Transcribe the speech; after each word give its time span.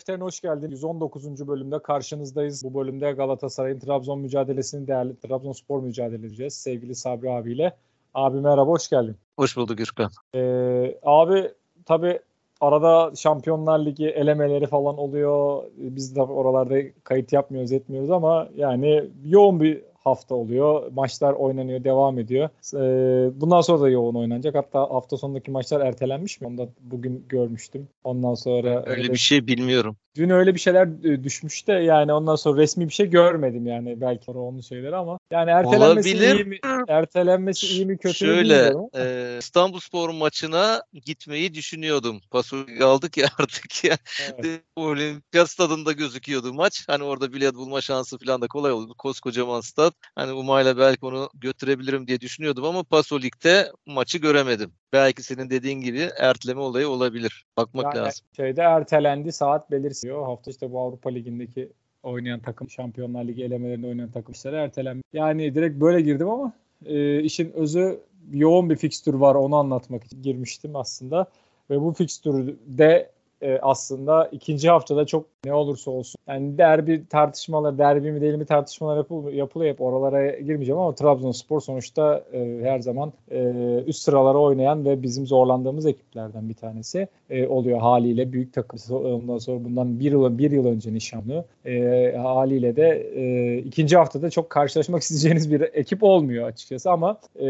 Defterine 0.00 0.24
hoş 0.24 0.40
geldin. 0.40 0.70
119. 0.70 1.48
bölümde 1.48 1.78
karşınızdayız. 1.78 2.64
Bu 2.64 2.74
bölümde 2.74 3.12
Galatasaray'ın 3.12 3.78
Trabzon 3.78 4.20
mücadelesini 4.20 4.86
değerli 4.86 5.16
Trabzonspor 5.16 5.82
mücadele 5.82 6.26
edeceğiz. 6.26 6.54
Sevgili 6.54 6.94
Sabri 6.94 7.30
abiyle. 7.30 7.76
Abi 8.14 8.40
merhaba, 8.40 8.70
hoş 8.70 8.88
geldin. 8.88 9.16
Hoş 9.36 9.56
bulduk 9.56 9.78
Gürkan. 9.78 10.10
Ee, 10.34 10.98
abi 11.02 11.50
tabii 11.86 12.18
arada 12.60 13.16
Şampiyonlar 13.16 13.84
Ligi 13.84 14.06
elemeleri 14.06 14.66
falan 14.66 14.98
oluyor. 14.98 15.62
Biz 15.76 16.16
de 16.16 16.22
oralarda 16.22 16.78
kayıt 17.04 17.32
yapmıyoruz, 17.32 17.72
etmiyoruz 17.72 18.10
ama 18.10 18.48
yani 18.56 19.04
yoğun 19.24 19.60
bir 19.60 19.82
hafta 20.00 20.34
oluyor. 20.34 20.92
Maçlar 20.92 21.32
oynanıyor, 21.32 21.84
devam 21.84 22.18
ediyor. 22.18 22.48
Ee, 22.74 23.40
bundan 23.40 23.60
sonra 23.60 23.80
da 23.80 23.88
yoğun 23.90 24.14
oynanacak. 24.14 24.54
Hatta 24.54 24.80
hafta 24.80 25.16
sonundaki 25.16 25.50
maçlar 25.50 25.80
ertelenmiş 25.80 26.40
mi? 26.40 26.46
Onu 26.46 26.58
da 26.58 26.68
bugün 26.80 27.24
görmüştüm. 27.28 27.88
Ondan 28.04 28.34
sonra 28.34 28.84
öyle 28.86 29.12
bir 29.12 29.18
şey 29.18 29.46
bilmiyorum. 29.46 29.96
Dün 30.16 30.30
öyle 30.30 30.54
bir 30.54 30.60
şeyler 30.60 30.86
e, 31.04 31.24
düşmüş 31.24 31.66
de 31.66 31.72
yani 31.72 32.12
ondan 32.12 32.36
sonra 32.36 32.60
resmi 32.60 32.88
bir 32.88 32.92
şey 32.94 33.10
görmedim 33.10 33.66
yani 33.66 34.00
belki 34.00 34.30
onun 34.30 34.60
şeyleri 34.60 34.96
ama 34.96 35.18
yani 35.30 35.50
ertelenmesi 35.50 36.16
Olabilir. 36.16 36.34
iyi 36.34 36.44
mi 36.44 36.58
ertelenmesi 36.88 37.66
iyi 37.66 37.86
mi 37.86 37.98
kötü 37.98 38.26
mü 38.26 38.30
Şöyle 38.32 38.72
e, 38.96 39.38
İstanbulspor 39.38 40.10
maçına 40.10 40.82
gitmeyi 41.04 41.54
düşünüyordum. 41.54 42.20
Pasolik 42.30 42.82
aldık 42.82 43.16
ya 43.16 43.28
artık 43.38 43.84
ya. 43.84 43.98
Evet. 44.38 44.62
Olimpiyat 44.76 45.50
stadında 45.50 45.92
gözüküyordu 45.92 46.54
maç. 46.54 46.84
Hani 46.88 47.04
orada 47.04 47.32
bilet 47.32 47.54
bulma 47.54 47.80
şansı 47.80 48.18
falan 48.18 48.40
da 48.40 48.48
kolay 48.48 48.72
oldu. 48.72 48.94
Koskocaman 48.98 49.60
stad. 49.60 49.92
Hani 50.14 50.32
Umay'la 50.32 50.78
belki 50.78 51.06
onu 51.06 51.30
götürebilirim 51.34 52.06
diye 52.06 52.20
düşünüyordum 52.20 52.64
ama 52.64 52.82
Pasolik'te 52.82 53.72
maçı 53.86 54.18
göremedim. 54.18 54.72
Belki 54.92 55.22
senin 55.22 55.50
dediğin 55.50 55.80
gibi 55.80 56.08
erteleme 56.18 56.60
olayı 56.60 56.88
olabilir. 56.88 57.44
Bakmak 57.56 57.84
yani 57.84 58.04
lazım. 58.04 58.26
Şeyde 58.36 58.62
ertelendi 58.62 59.32
saat 59.32 59.70
belirsiz 59.70 60.02
diyor. 60.02 60.24
Hafta 60.24 60.50
işte 60.50 60.72
bu 60.72 60.80
Avrupa 60.80 61.10
Ligi'ndeki 61.10 61.72
oynayan 62.02 62.40
takım, 62.40 62.70
Şampiyonlar 62.70 63.24
Ligi 63.24 63.44
elemelerinde 63.44 63.86
oynayan 63.86 64.10
takım 64.10 64.32
işleri 64.32 64.56
ertelenmiş. 64.56 65.04
Yani 65.12 65.54
direkt 65.54 65.80
böyle 65.80 66.00
girdim 66.00 66.28
ama 66.28 66.52
e, 66.86 67.22
işin 67.22 67.52
özü 67.52 68.00
yoğun 68.32 68.70
bir 68.70 68.76
fikstür 68.76 69.14
var 69.14 69.34
onu 69.34 69.56
anlatmak 69.56 70.04
için 70.04 70.22
girmiştim 70.22 70.76
aslında. 70.76 71.26
Ve 71.70 71.80
bu 71.80 71.92
fikstürde 71.92 73.10
e, 73.42 73.58
aslında 73.62 74.28
ikinci 74.32 74.70
haftada 74.70 75.06
çok 75.06 75.24
ne 75.44 75.54
olursa 75.54 75.90
olsun. 75.90 76.18
Yani 76.28 76.58
derbi 76.58 77.06
tartışmaları, 77.08 77.78
derbi 77.78 78.12
mi 78.12 78.20
değil 78.20 78.34
mi 78.34 78.44
tartışmalar 78.44 78.96
yapıl, 78.96 79.32
yapılıyor 79.32 79.72
hep 79.72 79.80
oralara 79.80 80.30
girmeyeceğim 80.30 80.80
ama 80.80 80.94
Trabzonspor 80.94 81.60
sonuçta 81.60 82.24
e, 82.32 82.60
her 82.62 82.80
zaman 82.80 83.12
e, 83.30 83.42
üst 83.86 84.02
sıralara 84.02 84.38
oynayan 84.38 84.84
ve 84.84 85.02
bizim 85.02 85.26
zorlandığımız 85.26 85.86
ekiplerden 85.86 86.48
bir 86.48 86.54
tanesi 86.54 87.08
e, 87.30 87.46
oluyor 87.46 87.78
haliyle 87.78 88.32
büyük 88.32 88.52
takım 88.52 88.78
ondan 89.04 89.38
sonra 89.38 89.64
bundan 89.64 90.00
bir 90.00 90.12
yıl 90.12 90.38
bir 90.38 90.50
yıl 90.50 90.66
önce 90.66 90.94
nişanlı 90.94 91.44
e, 91.64 92.14
haliyle 92.16 92.76
de 92.76 93.10
e, 93.14 93.56
ikinci 93.58 93.96
haftada 93.96 94.30
çok 94.30 94.50
karşılaşmak 94.50 95.02
isteyeceğiniz 95.02 95.50
bir 95.50 95.60
ekip 95.60 96.02
olmuyor 96.02 96.48
açıkçası 96.48 96.90
ama 96.90 97.18
e, 97.40 97.46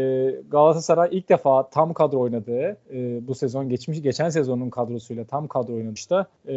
Galatasaray 0.51 1.09
ilk 1.11 1.29
defa 1.29 1.69
tam 1.69 1.93
kadro 1.93 2.19
oynadığı 2.19 2.77
e, 2.93 3.27
bu 3.27 3.35
sezon 3.35 3.69
geçmiş 3.69 4.01
geçen 4.01 4.29
sezonun 4.29 4.69
kadrosuyla 4.69 5.25
tam 5.25 5.47
kadro 5.47 5.80
oynamıştı. 5.81 6.27
E, 6.47 6.55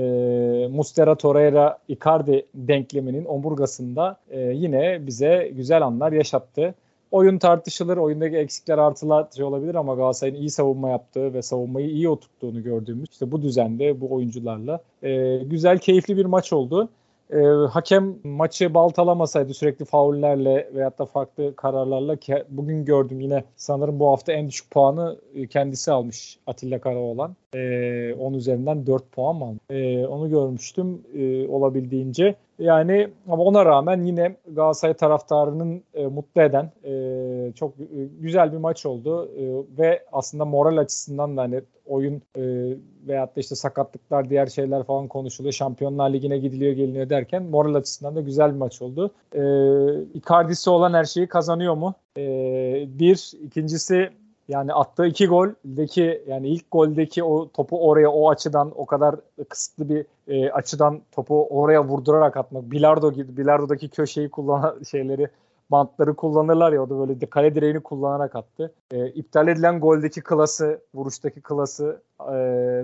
Mustera 0.69 1.15
Torreira 1.15 1.79
Icardi 1.89 2.47
denkleminin 2.55 3.25
omurgasında 3.25 4.17
e, 4.31 4.41
yine 4.41 5.07
bize 5.07 5.53
güzel 5.57 5.83
anlar 5.83 6.13
yaşattı. 6.13 6.75
Oyun 7.11 7.39
tartışılır, 7.39 7.97
oyundaki 7.97 8.37
eksikler 8.37 8.79
artılar 8.79 9.27
şey 9.37 9.45
olabilir 9.45 9.75
ama 9.75 9.95
Galatasaray'ın 9.95 10.37
iyi 10.37 10.51
savunma 10.51 10.91
yaptığı 10.91 11.35
ve 11.35 11.43
savunmayı 11.43 11.89
iyi 11.89 12.09
oturttuğunu 12.09 12.63
gördüğümüz 12.63 13.09
işte 13.13 13.33
bu 13.33 13.43
düzende 13.43 14.01
bu 14.01 14.15
oyuncularla 14.15 14.81
e, 15.03 15.39
güzel, 15.45 15.79
keyifli 15.79 16.17
bir 16.17 16.25
maç 16.25 16.53
oldu. 16.53 16.89
E, 17.31 17.39
hakem 17.71 18.19
maçı 18.25 18.75
baltalamasaydı 18.75 19.55
sürekli 19.55 19.85
faullerle 19.85 20.71
veyahut 20.75 20.99
da 20.99 21.07
farklı 21.07 21.57
kararlarla 21.57 22.17
ki 22.17 22.45
bugün 22.49 22.85
gördüm 22.85 23.21
yine 23.21 23.45
sanırım 23.57 24.01
bu 24.01 24.09
hafta 24.09 24.33
en 24.33 24.49
düşük 24.49 24.71
puanı 24.71 25.17
e, 25.35 25.47
kendisi 25.47 25.93
almış 25.93 26.39
Atilla 26.47 26.81
Karaoğlan. 26.81 27.37
E, 27.55 28.15
10 28.15 28.35
üzerinden 28.35 28.87
4 28.87 29.13
puan 29.13 29.37
mı 29.37 29.45
aldı? 29.45 29.59
E, 29.71 30.07
onu 30.07 30.31
görmüştüm 30.31 31.03
e, 31.15 31.49
olabildiğince. 31.49 32.35
Yani 32.59 33.09
ama 33.29 33.43
ona 33.43 33.65
rağmen 33.65 34.05
yine 34.05 34.37
Galatasaray 34.47 34.95
taraftarının 34.95 35.83
e, 35.95 36.07
mutlu 36.07 36.43
eden 36.43 36.71
e, 36.85 37.53
çok 37.53 37.81
e, 37.81 37.87
güzel 38.21 38.53
bir 38.53 38.57
maç 38.57 38.87
oldu 38.87 39.31
e, 39.37 39.43
ve 39.79 40.05
aslında 40.13 40.45
moral 40.45 40.77
açısından 40.77 41.37
da 41.37 41.43
hani 41.43 41.61
oyun 41.87 42.23
e, 42.37 42.43
veyahut 43.07 43.37
da 43.37 43.41
işte 43.41 43.55
sakatlıklar 43.55 44.31
diğer 44.31 44.47
şeyler 44.47 44.85
falan 44.85 45.09
konuşuluyor. 45.09 45.53
Şampiyonlar 45.53 46.13
Ligi'ne 46.13 46.39
gidiliyor 46.39 46.73
geliniyor 46.73 47.11
derken 47.11 47.43
moral 47.43 47.75
açısından 47.75 48.17
da 48.17 48.21
güzel 48.21 48.53
bir 48.53 48.59
maç 48.59 48.83
oldu. 48.83 49.11
E, 49.33 49.43
Icardi'si 50.15 50.71
olan 50.71 50.95
her 50.95 51.05
şeyi 51.05 51.27
kazanıyor 51.27 51.75
mu? 51.75 51.95
E, 52.17 52.23
bir. 52.99 53.33
ikincisi 53.43 54.11
yani 54.49 54.73
attığı 54.73 55.07
iki 55.07 55.27
goldeki 55.27 56.25
yani 56.29 56.49
ilk 56.49 56.71
goldeki 56.71 57.25
o 57.25 57.49
topu 57.49 57.89
oraya 57.89 58.11
o 58.11 58.31
açıdan 58.31 58.73
o 58.77 58.87
kadar 58.87 59.17
kısıtlı 59.49 59.89
bir 59.89 60.07
e, 60.29 60.51
açıdan 60.51 61.01
topu 61.13 61.47
oraya 61.51 61.85
vurdurarak 61.85 62.37
atmak. 62.37 62.71
Bilardo 62.71 63.13
gibi 63.13 63.37
bilardodaki 63.37 63.89
köşeyi 63.89 64.29
kullanan 64.29 64.83
şeyleri 64.91 65.29
bantları 65.71 66.15
kullanırlar 66.15 66.73
ya 66.73 66.83
o 66.83 66.91
da 66.91 66.99
böyle 66.99 67.27
kale 67.27 67.55
direğini 67.55 67.81
kullanarak 67.81 68.37
attı. 68.37 68.73
E, 68.91 69.09
iptal 69.09 69.49
edilen 69.49 69.81
goldeki 69.81 70.21
klası, 70.21 70.81
vuruştaki 70.95 71.41
klası 71.41 72.01
e, 72.21 72.35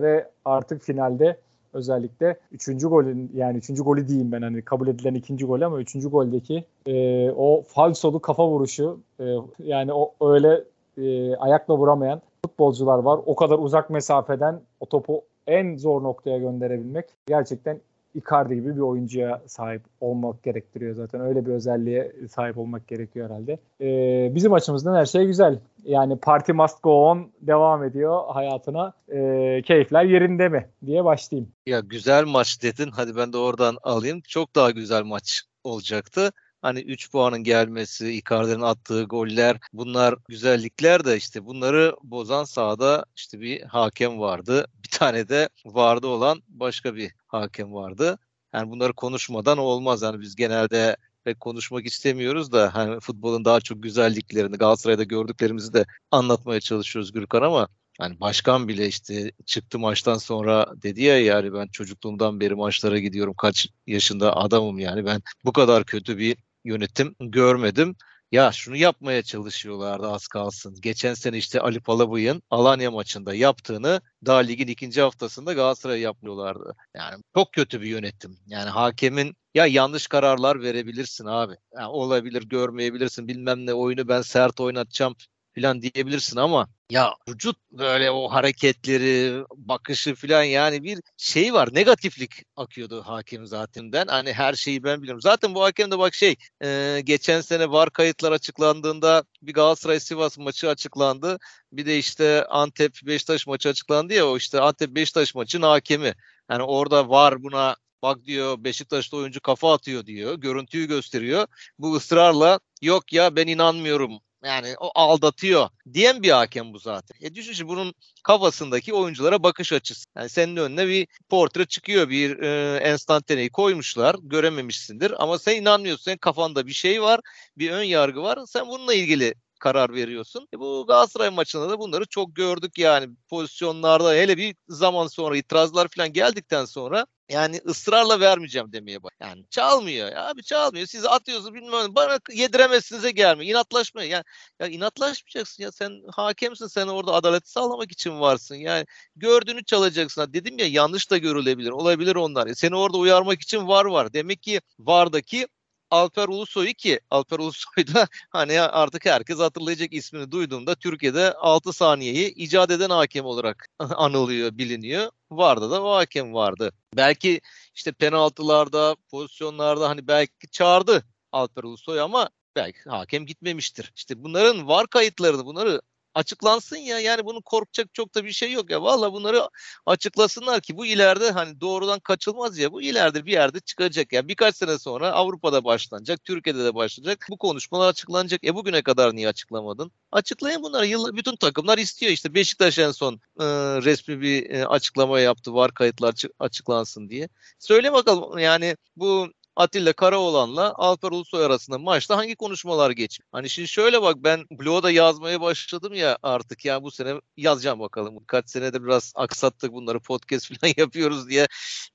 ve 0.02 0.28
artık 0.44 0.82
finalde 0.82 1.36
özellikle 1.72 2.36
üçüncü 2.52 2.88
golün 2.88 3.30
yani 3.34 3.58
üçüncü 3.58 3.82
golü 3.82 4.08
diyeyim 4.08 4.32
ben 4.32 4.42
hani 4.42 4.62
kabul 4.62 4.88
edilen 4.88 5.14
ikinci 5.14 5.44
gol 5.44 5.60
ama 5.60 5.80
üçüncü 5.80 6.08
goldeki 6.08 6.64
e, 6.86 7.30
o 7.30 7.62
falsolu 7.62 8.20
kafa 8.20 8.48
vuruşu 8.48 9.00
e, 9.20 9.24
yani 9.58 9.92
o 9.92 10.14
öyle 10.20 10.64
e, 10.98 11.36
ayakla 11.36 11.76
vuramayan 11.76 12.22
futbolcular 12.44 12.98
var. 12.98 13.20
O 13.26 13.36
kadar 13.36 13.58
uzak 13.58 13.90
mesafeden 13.90 14.60
o 14.80 14.86
topu 14.86 15.22
en 15.46 15.76
zor 15.76 16.02
noktaya 16.02 16.38
gönderebilmek 16.38 17.06
gerçekten 17.26 17.80
Icardi 18.14 18.54
gibi 18.54 18.76
bir 18.76 18.80
oyuncuya 18.80 19.42
sahip 19.46 19.82
olmak 20.00 20.42
gerektiriyor 20.42 20.94
zaten. 20.94 21.20
Öyle 21.20 21.46
bir 21.46 21.52
özelliğe 21.52 22.12
sahip 22.30 22.58
olmak 22.58 22.88
gerekiyor 22.88 23.30
herhalde. 23.30 23.58
Ee, 23.80 24.34
bizim 24.34 24.52
açımızdan 24.52 24.94
her 24.94 25.06
şey 25.06 25.26
güzel. 25.26 25.58
Yani 25.84 26.18
party 26.18 26.52
must 26.52 26.82
go 26.82 27.10
on 27.10 27.30
devam 27.40 27.84
ediyor 27.84 28.22
hayatına. 28.28 28.92
Ee, 29.12 29.62
keyifler 29.64 30.04
yerinde 30.04 30.48
mi 30.48 30.66
diye 30.86 31.04
başlayayım. 31.04 31.50
Ya 31.66 31.80
güzel 31.80 32.24
maç 32.24 32.62
dedin. 32.62 32.90
Hadi 32.92 33.16
ben 33.16 33.32
de 33.32 33.36
oradan 33.38 33.76
alayım. 33.82 34.20
Çok 34.28 34.56
daha 34.56 34.70
güzel 34.70 35.02
maç 35.02 35.42
olacaktı. 35.64 36.32
Hani 36.62 36.80
3 36.80 37.10
puanın 37.12 37.44
gelmesi, 37.44 38.12
Icardi'nin 38.12 38.60
attığı 38.60 39.02
goller 39.02 39.56
bunlar 39.72 40.14
güzellikler 40.28 41.04
de 41.04 41.16
işte 41.16 41.44
bunları 41.44 41.96
bozan 42.02 42.44
sahada 42.44 43.04
işte 43.16 43.40
bir 43.40 43.62
hakem 43.62 44.20
vardı. 44.20 44.66
Bir 44.84 44.90
tane 44.90 45.28
de 45.28 45.48
vardı 45.64 46.06
olan 46.06 46.42
başka 46.48 46.94
bir 46.94 47.12
hakem 47.26 47.74
vardı. 47.74 48.18
Yani 48.52 48.70
bunları 48.70 48.92
konuşmadan 48.92 49.58
olmaz. 49.58 50.02
Yani 50.02 50.20
biz 50.20 50.36
genelde 50.36 50.96
pek 51.24 51.40
konuşmak 51.40 51.86
istemiyoruz 51.86 52.52
da 52.52 52.74
hani 52.74 53.00
futbolun 53.00 53.44
daha 53.44 53.60
çok 53.60 53.82
güzelliklerini 53.82 54.56
Galatasaray'da 54.56 55.04
gördüklerimizi 55.04 55.72
de 55.72 55.84
anlatmaya 56.10 56.60
çalışıyoruz 56.60 57.12
Gürkan 57.12 57.42
ama 57.42 57.68
hani 57.98 58.20
başkan 58.20 58.68
bile 58.68 58.86
işte 58.86 59.32
çıktı 59.46 59.78
maçtan 59.78 60.18
sonra 60.18 60.66
dedi 60.82 61.02
ya 61.02 61.20
yani 61.20 61.52
ben 61.52 61.68
çocukluğumdan 61.68 62.40
beri 62.40 62.54
maçlara 62.54 62.98
gidiyorum 62.98 63.34
kaç 63.38 63.68
yaşında 63.86 64.36
adamım 64.36 64.78
yani 64.78 65.04
ben 65.06 65.22
bu 65.44 65.52
kadar 65.52 65.84
kötü 65.84 66.18
bir 66.18 66.36
yönetim 66.64 67.14
görmedim. 67.20 67.96
Ya 68.32 68.52
şunu 68.52 68.76
yapmaya 68.76 69.22
çalışıyorlardı 69.22 70.08
az 70.08 70.28
kalsın. 70.28 70.76
Geçen 70.80 71.14
sene 71.14 71.38
işte 71.38 71.60
Ali 71.60 71.80
Palabıyık'ın 71.80 72.42
Alanya 72.50 72.90
maçında 72.90 73.34
yaptığını 73.34 74.00
daha 74.26 74.38
ligin 74.38 74.66
ikinci 74.66 75.00
haftasında 75.00 75.52
Galatasaray 75.52 76.00
yapmıyorlardı. 76.00 76.76
Yani 76.96 77.22
çok 77.34 77.52
kötü 77.52 77.80
bir 77.80 77.86
yönetim. 77.86 78.38
Yani 78.46 78.70
hakemin 78.70 79.36
ya 79.54 79.66
yanlış 79.66 80.06
kararlar 80.06 80.62
verebilirsin 80.62 81.26
abi. 81.26 81.54
Yani 81.76 81.88
olabilir 81.88 82.42
görmeyebilirsin 82.42 83.28
bilmem 83.28 83.66
ne 83.66 83.74
oyunu 83.74 84.08
ben 84.08 84.22
sert 84.22 84.60
oynatacağım 84.60 85.14
falan 85.54 85.82
diyebilirsin 85.82 86.36
ama 86.36 86.68
ya 86.90 87.14
vücut 87.28 87.56
böyle 87.72 88.10
o 88.10 88.28
hareketleri, 88.28 89.44
bakışı 89.56 90.14
falan 90.14 90.42
yani 90.42 90.82
bir 90.82 90.98
şey 91.16 91.54
var. 91.54 91.68
Negatiflik 91.72 92.30
akıyordu 92.56 93.02
hakem 93.02 93.46
zaten. 93.46 94.06
Hani 94.08 94.32
her 94.32 94.54
şeyi 94.54 94.84
ben 94.84 95.02
biliyorum. 95.02 95.20
Zaten 95.20 95.54
bu 95.54 95.62
hakem 95.62 95.90
de 95.90 95.98
bak 95.98 96.14
şey 96.14 96.36
e, 96.62 97.00
geçen 97.04 97.40
sene 97.40 97.70
var 97.70 97.90
kayıtlar 97.90 98.32
açıklandığında 98.32 99.24
bir 99.42 99.52
Galatasaray 99.52 100.00
Sivas 100.00 100.38
maçı 100.38 100.68
açıklandı. 100.68 101.38
Bir 101.72 101.86
de 101.86 101.98
işte 101.98 102.44
Antep 102.44 102.92
Beşiktaş 103.02 103.46
maçı 103.46 103.68
açıklandı 103.68 104.14
ya 104.14 104.28
o 104.28 104.36
işte 104.36 104.60
Antep 104.60 104.94
Beşiktaş 104.94 105.34
maçının 105.34 105.66
hakemi. 105.66 106.14
Yani 106.50 106.62
orada 106.62 107.08
var 107.08 107.42
buna 107.42 107.76
bak 108.02 108.24
diyor 108.24 108.64
Beşiktaş'ta 108.64 109.16
oyuncu 109.16 109.40
kafa 109.40 109.72
atıyor 109.74 110.06
diyor. 110.06 110.34
Görüntüyü 110.34 110.86
gösteriyor. 110.88 111.46
Bu 111.78 111.94
ısrarla 111.96 112.60
yok 112.82 113.12
ya 113.12 113.36
ben 113.36 113.46
inanmıyorum 113.46 114.20
yani 114.44 114.74
o 114.80 114.90
aldatıyor 114.94 115.68
diyen 115.92 116.22
bir 116.22 116.30
hakem 116.30 116.72
bu 116.72 116.78
zaten. 116.78 117.16
E 117.26 117.34
düşün 117.34 117.68
bunun 117.68 117.94
kafasındaki 118.24 118.94
oyunculara 118.94 119.42
bakış 119.42 119.72
açısı. 119.72 120.06
Yani 120.16 120.28
senin 120.28 120.56
önüne 120.56 120.88
bir 120.88 121.08
portre 121.28 121.64
çıkıyor, 121.66 122.08
bir 122.08 122.38
e, 122.38 122.76
enstantaneyi 122.76 123.50
koymuşlar, 123.50 124.16
görememişsindir 124.22 125.22
ama 125.22 125.38
sen 125.38 125.56
inanmıyorsun. 125.56 126.04
Senin 126.04 126.18
kafanda 126.18 126.66
bir 126.66 126.72
şey 126.72 127.02
var, 127.02 127.20
bir 127.58 127.70
ön 127.70 127.82
yargı 127.82 128.22
var. 128.22 128.38
Sen 128.46 128.68
bununla 128.68 128.94
ilgili 128.94 129.34
karar 129.60 129.94
veriyorsun. 129.94 130.48
E 130.54 130.58
bu 130.58 130.84
Galatasaray 130.88 131.30
maçında 131.30 131.70
da 131.70 131.78
bunları 131.78 132.04
çok 132.06 132.36
gördük 132.36 132.78
yani 132.78 133.08
pozisyonlarda 133.28 134.12
hele 134.14 134.36
bir 134.36 134.56
zaman 134.68 135.06
sonra 135.06 135.36
itirazlar 135.36 135.88
falan 135.88 136.12
geldikten 136.12 136.64
sonra 136.64 137.06
yani 137.30 137.60
ısrarla 137.66 138.20
vermeyeceğim 138.20 138.72
demeye 138.72 139.02
bak. 139.02 139.12
Yani 139.20 139.44
çalmıyor 139.50 140.12
ya 140.12 140.26
abi 140.26 140.42
çalmıyor. 140.42 140.86
Siz 140.86 141.04
atıyorsunuz 141.04 141.54
bilmem 141.54 141.94
bana 141.94 142.18
yediremezsinize 142.32 143.10
gelmiyor. 143.10 143.50
İnatlaşma 143.50 144.02
yani 144.04 144.24
ya 144.60 144.66
inatlaşmayacaksın 144.66 145.62
ya 145.62 145.72
sen 145.72 145.92
hakemsin 146.12 146.66
sen 146.66 146.86
orada 146.86 147.12
adaleti 147.12 147.50
sağlamak 147.50 147.92
için 147.92 148.20
varsın. 148.20 148.54
Yani 148.54 148.86
gördüğünü 149.16 149.64
çalacaksın. 149.64 150.32
Dedim 150.32 150.58
ya 150.58 150.66
yanlış 150.66 151.10
da 151.10 151.18
görülebilir. 151.18 151.70
Olabilir 151.70 152.16
onlar. 152.16 152.46
Ya, 152.46 152.54
seni 152.54 152.76
orada 152.76 152.98
uyarmak 152.98 153.40
için 153.42 153.68
var 153.68 153.84
var. 153.84 154.12
Demek 154.12 154.42
ki 154.42 154.60
vardaki 154.78 155.46
Alper 155.90 156.28
Ulusoy'u 156.28 156.74
ki 156.74 157.00
Alper 157.10 157.38
Ulusoy 157.38 157.86
da 157.94 158.08
hani 158.30 158.60
artık 158.60 159.06
herkes 159.06 159.38
hatırlayacak 159.38 159.92
ismini 159.92 160.30
duyduğunda 160.30 160.74
Türkiye'de 160.74 161.32
6 161.34 161.72
saniyeyi 161.72 162.34
icat 162.34 162.70
eden 162.70 162.90
hakem 162.90 163.24
olarak 163.24 163.66
anılıyor, 163.78 164.58
biliniyor. 164.58 165.10
Vardı 165.30 165.70
da 165.70 165.82
o 165.82 165.94
hakem 165.94 166.34
vardı. 166.34 166.72
Belki 166.96 167.40
işte 167.74 167.92
penaltılarda, 167.92 168.96
pozisyonlarda 169.10 169.88
hani 169.88 170.08
belki 170.08 170.50
çağırdı 170.50 171.04
Alper 171.32 171.62
Ulusoy 171.62 172.00
ama 172.00 172.28
belki 172.56 172.90
hakem 172.90 173.26
gitmemiştir. 173.26 173.92
İşte 173.96 174.24
bunların 174.24 174.68
var 174.68 174.86
kayıtlarını 174.86 175.46
bunları 175.46 175.80
açıklansın 176.14 176.76
ya. 176.76 176.98
Yani 176.98 177.24
bunu 177.24 177.42
korkacak 177.42 177.94
çok 177.94 178.14
da 178.14 178.24
bir 178.24 178.32
şey 178.32 178.52
yok 178.52 178.70
ya. 178.70 178.82
Valla 178.82 179.12
bunları 179.12 179.48
açıklasınlar 179.86 180.60
ki 180.60 180.76
bu 180.76 180.86
ileride 180.86 181.30
hani 181.30 181.60
doğrudan 181.60 182.00
kaçılmaz 182.00 182.58
ya. 182.58 182.72
Bu 182.72 182.82
ileride 182.82 183.26
bir 183.26 183.32
yerde 183.32 183.60
çıkacak. 183.60 184.12
Yani 184.12 184.28
birkaç 184.28 184.56
sene 184.56 184.78
sonra 184.78 185.12
Avrupa'da 185.12 185.64
başlanacak, 185.64 186.24
Türkiye'de 186.24 186.64
de 186.64 186.74
başlayacak. 186.74 187.26
Bu 187.30 187.38
konuşmalar 187.38 187.88
açıklanacak. 187.88 188.44
E 188.44 188.54
bugüne 188.54 188.82
kadar 188.82 189.14
niye 189.16 189.28
açıklamadın? 189.28 189.92
Açıklayın 190.12 190.62
bunları. 190.62 190.86
Yıl, 190.86 191.16
bütün 191.16 191.36
takımlar 191.36 191.78
istiyor. 191.78 192.12
İşte 192.12 192.34
Beşiktaş 192.34 192.78
en 192.78 192.90
son 192.90 193.14
e, 193.14 193.44
resmi 193.82 194.20
bir 194.20 194.50
e, 194.50 194.66
açıklama 194.66 195.20
yaptı. 195.20 195.54
Var 195.54 195.74
kayıtlar 195.74 196.14
açıklansın 196.38 197.08
diye. 197.08 197.28
Söyle 197.58 197.92
bakalım 197.92 198.38
yani 198.38 198.76
bu 198.96 199.28
Atilla 199.60 199.92
Karaoğlan'la 199.92 200.74
Alper 200.76 201.10
Ulusoy 201.10 201.44
arasında 201.44 201.78
maçta 201.78 202.16
hangi 202.16 202.36
konuşmalar 202.36 202.90
geçiyor? 202.90 203.28
Hani 203.32 203.50
şimdi 203.50 203.68
şöyle 203.68 204.02
bak 204.02 204.16
ben 204.18 204.44
blogda 204.50 204.90
yazmaya 204.90 205.40
başladım 205.40 205.94
ya 205.94 206.18
artık 206.22 206.64
ya 206.64 206.82
bu 206.82 206.90
sene 206.90 207.20
yazacağım 207.36 207.80
bakalım. 207.80 208.24
Kaç 208.26 208.50
senede 208.50 208.84
biraz 208.84 209.12
aksattık 209.16 209.72
bunları 209.72 210.00
podcast 210.02 210.60
falan 210.60 210.72
yapıyoruz 210.76 211.28
diye 211.28 211.46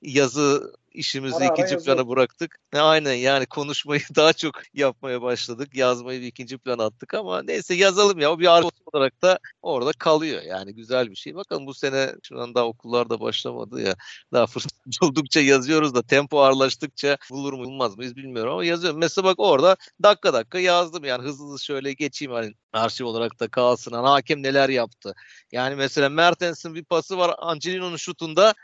yazı 0.02 0.72
işimizi 0.96 1.36
ara 1.36 1.44
ikinci 1.44 1.76
plana 1.76 2.08
bıraktık. 2.08 2.56
E, 2.72 2.78
aynen 2.78 3.12
yani 3.12 3.46
konuşmayı 3.46 4.00
daha 4.16 4.32
çok 4.32 4.54
yapmaya 4.74 5.22
başladık. 5.22 5.74
Yazmayı 5.74 6.20
bir 6.20 6.26
ikinci 6.26 6.58
plana 6.58 6.84
attık 6.84 7.14
ama 7.14 7.42
neyse 7.42 7.74
yazalım 7.74 8.18
ya. 8.18 8.32
O 8.32 8.38
bir 8.38 8.56
argos 8.56 8.70
olarak 8.92 9.22
da 9.22 9.38
orada 9.62 9.92
kalıyor. 9.92 10.42
Yani 10.42 10.74
güzel 10.74 11.10
bir 11.10 11.16
şey. 11.16 11.34
Bakalım 11.34 11.66
bu 11.66 11.74
sene 11.74 12.14
şu 12.22 12.40
an 12.40 12.54
daha 12.54 12.64
okullar 12.64 13.10
da 13.10 13.20
başlamadı 13.20 13.80
ya. 13.80 13.94
Daha 14.32 14.46
fırsat 14.46 14.72
buldukça 15.02 15.40
yazıyoruz 15.40 15.94
da 15.94 16.02
tempo 16.02 16.40
ağırlaştıkça 16.40 17.16
bulur 17.30 17.52
mu 17.52 17.64
bulmaz 17.64 17.96
mıyız 17.96 18.16
bilmiyorum 18.16 18.52
ama 18.52 18.64
yazıyorum. 18.64 19.00
Mesela 19.00 19.24
bak 19.24 19.40
orada 19.40 19.76
dakika 20.02 20.32
dakika 20.32 20.58
yazdım 20.58 21.04
yani 21.04 21.22
hızlı 21.22 21.44
hızlı 21.44 21.60
şöyle 21.60 21.92
geçeyim 21.92 22.32
hani 22.32 22.54
arşiv 22.72 23.04
olarak 23.04 23.40
da 23.40 23.48
kalsın. 23.48 23.92
Hani 23.92 24.06
hakem 24.06 24.42
neler 24.42 24.68
yaptı. 24.68 25.14
Yani 25.52 25.74
mesela 25.74 26.08
Mertens'in 26.08 26.74
bir 26.74 26.84
pası 26.84 27.18
var 27.18 27.34
Angelino'nun 27.38 27.96
şutunda 27.96 28.54